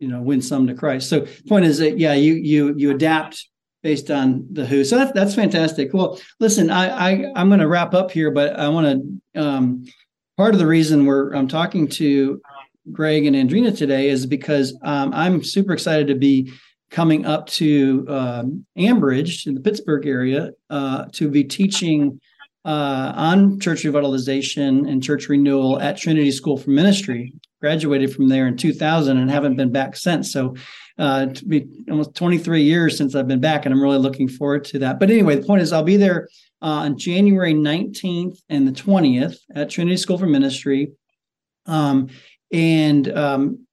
you 0.00 0.08
know 0.08 0.20
win 0.20 0.42
some 0.42 0.66
to 0.66 0.74
Christ. 0.74 1.08
So 1.08 1.20
the 1.20 1.48
point 1.48 1.64
is 1.64 1.78
that 1.78 1.98
yeah, 1.98 2.14
you 2.14 2.34
you 2.34 2.74
you 2.76 2.90
adapt 2.90 3.48
based 3.82 4.10
on 4.10 4.46
the 4.50 4.66
who. 4.66 4.84
So 4.84 4.96
that's 4.96 5.12
that's 5.12 5.34
fantastic. 5.36 5.94
Well, 5.94 6.18
listen, 6.40 6.68
I, 6.68 6.88
I 6.88 7.32
I'm 7.36 7.48
going 7.48 7.60
to 7.60 7.68
wrap 7.68 7.94
up 7.94 8.10
here, 8.10 8.30
but 8.30 8.58
I 8.58 8.68
want 8.68 9.20
to. 9.34 9.40
Um, 9.40 9.84
part 10.36 10.52
of 10.52 10.58
the 10.58 10.66
reason 10.66 11.06
we're 11.06 11.32
I'm 11.32 11.46
talking 11.46 11.86
to 11.88 12.40
Greg 12.92 13.26
and 13.26 13.36
Andreena 13.36 13.76
today 13.76 14.08
is 14.08 14.26
because 14.26 14.76
um, 14.82 15.12
I'm 15.14 15.42
super 15.42 15.72
excited 15.72 16.08
to 16.08 16.14
be 16.14 16.52
coming 16.90 17.26
up 17.26 17.46
to 17.48 18.06
um, 18.08 18.66
Ambridge 18.78 19.46
in 19.46 19.54
the 19.54 19.60
Pittsburgh 19.60 20.06
area 20.06 20.50
uh, 20.70 21.06
to 21.12 21.28
be 21.28 21.44
teaching 21.44 22.20
uh, 22.64 23.12
on 23.14 23.58
church 23.60 23.82
revitalization 23.82 24.88
and 24.88 25.02
church 25.02 25.28
renewal 25.28 25.80
at 25.80 25.96
Trinity 25.96 26.30
School 26.30 26.56
for 26.56 26.70
Ministry. 26.70 27.32
Graduated 27.60 28.14
from 28.14 28.28
there 28.28 28.46
in 28.46 28.56
2000 28.56 29.16
and 29.16 29.30
haven't 29.30 29.56
been 29.56 29.72
back 29.72 29.96
since. 29.96 30.32
So, 30.32 30.54
uh, 30.98 31.26
to 31.26 31.44
be 31.46 31.66
almost 31.90 32.14
23 32.14 32.62
years 32.62 32.96
since 32.96 33.14
I've 33.14 33.26
been 33.26 33.40
back, 33.40 33.64
and 33.64 33.74
I'm 33.74 33.82
really 33.82 33.98
looking 33.98 34.28
forward 34.28 34.64
to 34.66 34.78
that. 34.80 35.00
But 35.00 35.10
anyway, 35.10 35.36
the 35.36 35.46
point 35.46 35.62
is, 35.62 35.72
I'll 35.72 35.82
be 35.82 35.96
there 35.96 36.28
uh, 36.62 36.84
on 36.84 36.98
January 36.98 37.54
19th 37.54 38.38
and 38.48 38.68
the 38.68 38.72
20th 38.72 39.38
at 39.54 39.70
Trinity 39.70 39.96
School 39.96 40.18
for 40.18 40.26
Ministry, 40.26 40.92
um, 41.66 42.08
and 42.52 43.16
um, 43.16 43.66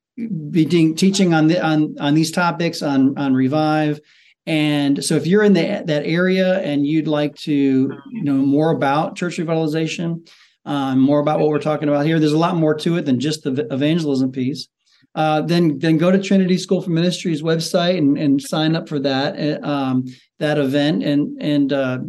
be 0.49 0.65
de- 0.65 0.93
teaching 0.93 1.33
on 1.33 1.47
the 1.47 1.63
on 1.63 1.95
on 1.99 2.13
these 2.13 2.31
topics 2.31 2.81
on 2.81 3.17
on 3.17 3.33
revive. 3.33 3.99
And 4.47 5.03
so 5.03 5.15
if 5.15 5.27
you're 5.27 5.43
in 5.43 5.53
the, 5.53 5.83
that 5.85 6.03
area 6.05 6.59
and 6.61 6.85
you'd 6.85 7.07
like 7.07 7.35
to 7.35 7.95
know 8.11 8.33
more 8.33 8.71
about 8.71 9.15
church 9.15 9.37
revitalization, 9.37 10.27
um, 10.65 10.99
more 10.99 11.19
about 11.19 11.39
what 11.39 11.49
we're 11.49 11.59
talking 11.59 11.89
about 11.89 12.07
here, 12.07 12.19
there's 12.19 12.33
a 12.33 12.37
lot 12.37 12.55
more 12.55 12.73
to 12.73 12.97
it 12.97 13.05
than 13.05 13.19
just 13.19 13.43
the 13.43 13.67
evangelism 13.71 14.31
piece. 14.31 14.67
Uh, 15.13 15.41
then 15.41 15.77
then 15.79 15.97
go 15.97 16.09
to 16.11 16.21
Trinity 16.21 16.57
School 16.57 16.81
for 16.81 16.89
Ministries 16.89 17.41
website 17.41 17.97
and, 17.97 18.17
and 18.17 18.41
sign 18.41 18.75
up 18.75 18.87
for 18.87 18.99
that 18.99 19.63
um, 19.63 20.05
that 20.39 20.57
event. 20.57 21.03
And 21.03 21.41
and 21.41 21.73
uh, 21.73 21.99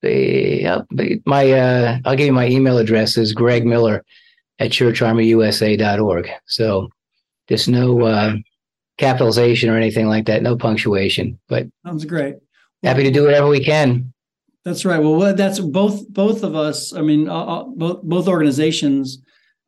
the, 0.05 1.23
my 1.27 1.51
uh, 1.53 1.99
I'll 2.05 2.17
give 2.17 2.27
you 2.27 2.33
my 2.33 2.49
email 2.49 2.79
address 2.79 3.17
is 3.17 3.33
Greg 3.33 3.67
Miller 3.67 4.05
at 4.59 4.71
churcharmyusa.org. 4.71 6.31
So 6.47 6.89
there's 7.49 7.69
no 7.69 8.03
uh, 8.03 8.35
capitalization 8.99 9.71
or 9.71 9.77
anything 9.77 10.09
like 10.09 10.27
that, 10.27 10.43
no 10.43 10.57
punctuation. 10.57 11.39
But 11.49 11.67
sounds 11.85 12.05
great. 12.05 12.37
Happy 12.83 13.03
to 13.03 13.11
do 13.11 13.25
whatever 13.25 13.49
we 13.49 13.65
can. 13.65 14.13
That's 14.65 14.85
right. 14.85 14.99
Well, 14.99 15.35
that's 15.35 15.61
both 15.61 16.09
both 16.09 16.43
of 16.43 16.55
us. 16.55 16.95
I 16.95 17.03
mean, 17.03 17.29
uh, 17.29 17.45
uh, 17.45 17.65
both 17.65 18.03
both 18.03 18.29
organizations. 18.29 19.19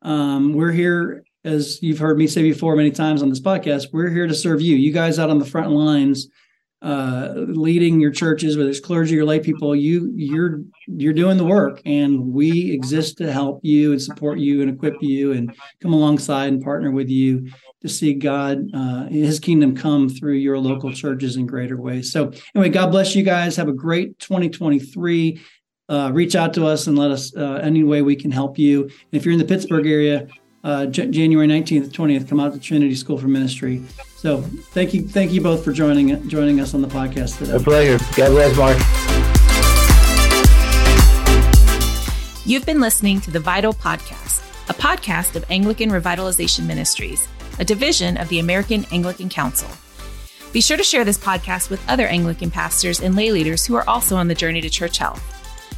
Um, 0.01 0.53
we're 0.53 0.71
here, 0.71 1.23
as 1.43 1.81
you've 1.81 1.99
heard 1.99 2.17
me 2.17 2.27
say 2.27 2.41
before 2.41 2.75
many 2.75 2.91
times 2.91 3.21
on 3.21 3.29
this 3.29 3.39
podcast. 3.39 3.87
We're 3.91 4.09
here 4.09 4.27
to 4.27 4.35
serve 4.35 4.61
you. 4.61 4.75
You 4.75 4.91
guys 4.91 5.19
out 5.19 5.29
on 5.29 5.39
the 5.39 5.45
front 5.45 5.71
lines 5.71 6.27
uh, 6.81 7.33
leading 7.35 7.99
your 7.99 8.11
churches, 8.11 8.55
whether 8.55 8.69
it's 8.69 8.79
clergy 8.79 9.17
or 9.17 9.25
lay 9.25 9.39
people, 9.39 9.75
you 9.75 10.11
you're 10.15 10.61
you're 10.85 11.13
doing 11.13 11.37
the 11.37 11.45
work, 11.45 11.81
and 11.85 12.33
we 12.33 12.71
exist 12.71 13.17
to 13.17 13.31
help 13.31 13.59
you 13.63 13.91
and 13.91 14.01
support 14.01 14.39
you 14.39 14.61
and 14.61 14.69
equip 14.69 14.95
you 15.01 15.31
and 15.31 15.55
come 15.81 15.93
alongside 15.93 16.49
and 16.49 16.63
partner 16.63 16.91
with 16.91 17.09
you 17.09 17.49
to 17.81 17.89
see 17.89 18.13
God, 18.13 18.69
uh, 18.73 19.05
His 19.07 19.39
kingdom 19.39 19.75
come 19.75 20.09
through 20.09 20.33
your 20.33 20.59
local 20.59 20.91
churches 20.91 21.35
in 21.35 21.45
greater 21.45 21.77
ways. 21.77 22.11
So 22.11 22.31
anyway, 22.55 22.69
God 22.69 22.91
bless 22.91 23.15
you 23.15 23.23
guys. 23.23 23.55
Have 23.55 23.69
a 23.69 23.73
great 23.73 24.17
2023. 24.19 25.41
Uh, 25.89 26.11
reach 26.13 26.35
out 26.35 26.53
to 26.53 26.65
us 26.65 26.87
and 26.87 26.97
let 26.97 27.11
us 27.11 27.35
uh, 27.35 27.59
any 27.63 27.83
way 27.83 28.01
we 28.01 28.15
can 28.15 28.29
help 28.29 28.59
you. 28.59 28.83
And 28.83 28.91
if 29.11 29.25
you're 29.25 29.31
in 29.31 29.39
the 29.39 29.45
Pittsburgh 29.45 29.87
area, 29.87 30.27
uh, 30.67 30.85
J- 30.85 31.09
January 31.09 31.47
19th, 31.47 31.89
20th, 31.89 32.27
come 32.27 32.41
out 32.41 32.53
to 32.53 32.59
Trinity 32.59 32.93
School 32.93 33.17
for 33.17 33.29
Ministry. 33.29 33.81
So 34.17 34.41
thank 34.41 34.93
you, 34.93 35.07
thank 35.07 35.31
you 35.31 35.39
both 35.39 35.63
for 35.63 35.71
joining 35.71 36.27
joining 36.27 36.59
us 36.59 36.73
on 36.73 36.81
the 36.81 36.89
podcast 36.89 37.37
today. 37.37 37.53
A 37.53 37.59
pleasure. 37.59 37.97
God 38.17 38.31
bless, 38.31 38.57
Mark. 38.57 38.77
You've 42.45 42.65
been 42.65 42.81
listening 42.81 43.21
to 43.21 43.31
the 43.31 43.39
Vital 43.39 43.73
Podcast, 43.73 44.41
a 44.69 44.73
podcast 44.73 45.35
of 45.35 45.45
Anglican 45.49 45.89
Revitalization 45.89 46.65
Ministries, 46.65 47.27
a 47.59 47.65
division 47.65 48.17
of 48.17 48.27
the 48.27 48.39
American 48.39 48.85
Anglican 48.91 49.29
Council. 49.29 49.69
Be 50.51 50.59
sure 50.61 50.77
to 50.77 50.83
share 50.83 51.05
this 51.05 51.17
podcast 51.17 51.69
with 51.69 51.81
other 51.89 52.07
Anglican 52.07 52.51
pastors 52.51 52.99
and 52.99 53.15
lay 53.15 53.31
leaders 53.31 53.65
who 53.65 53.75
are 53.75 53.87
also 53.87 54.17
on 54.17 54.27
the 54.27 54.35
journey 54.35 54.59
to 54.61 54.69
church 54.69 54.97
health. 54.97 55.36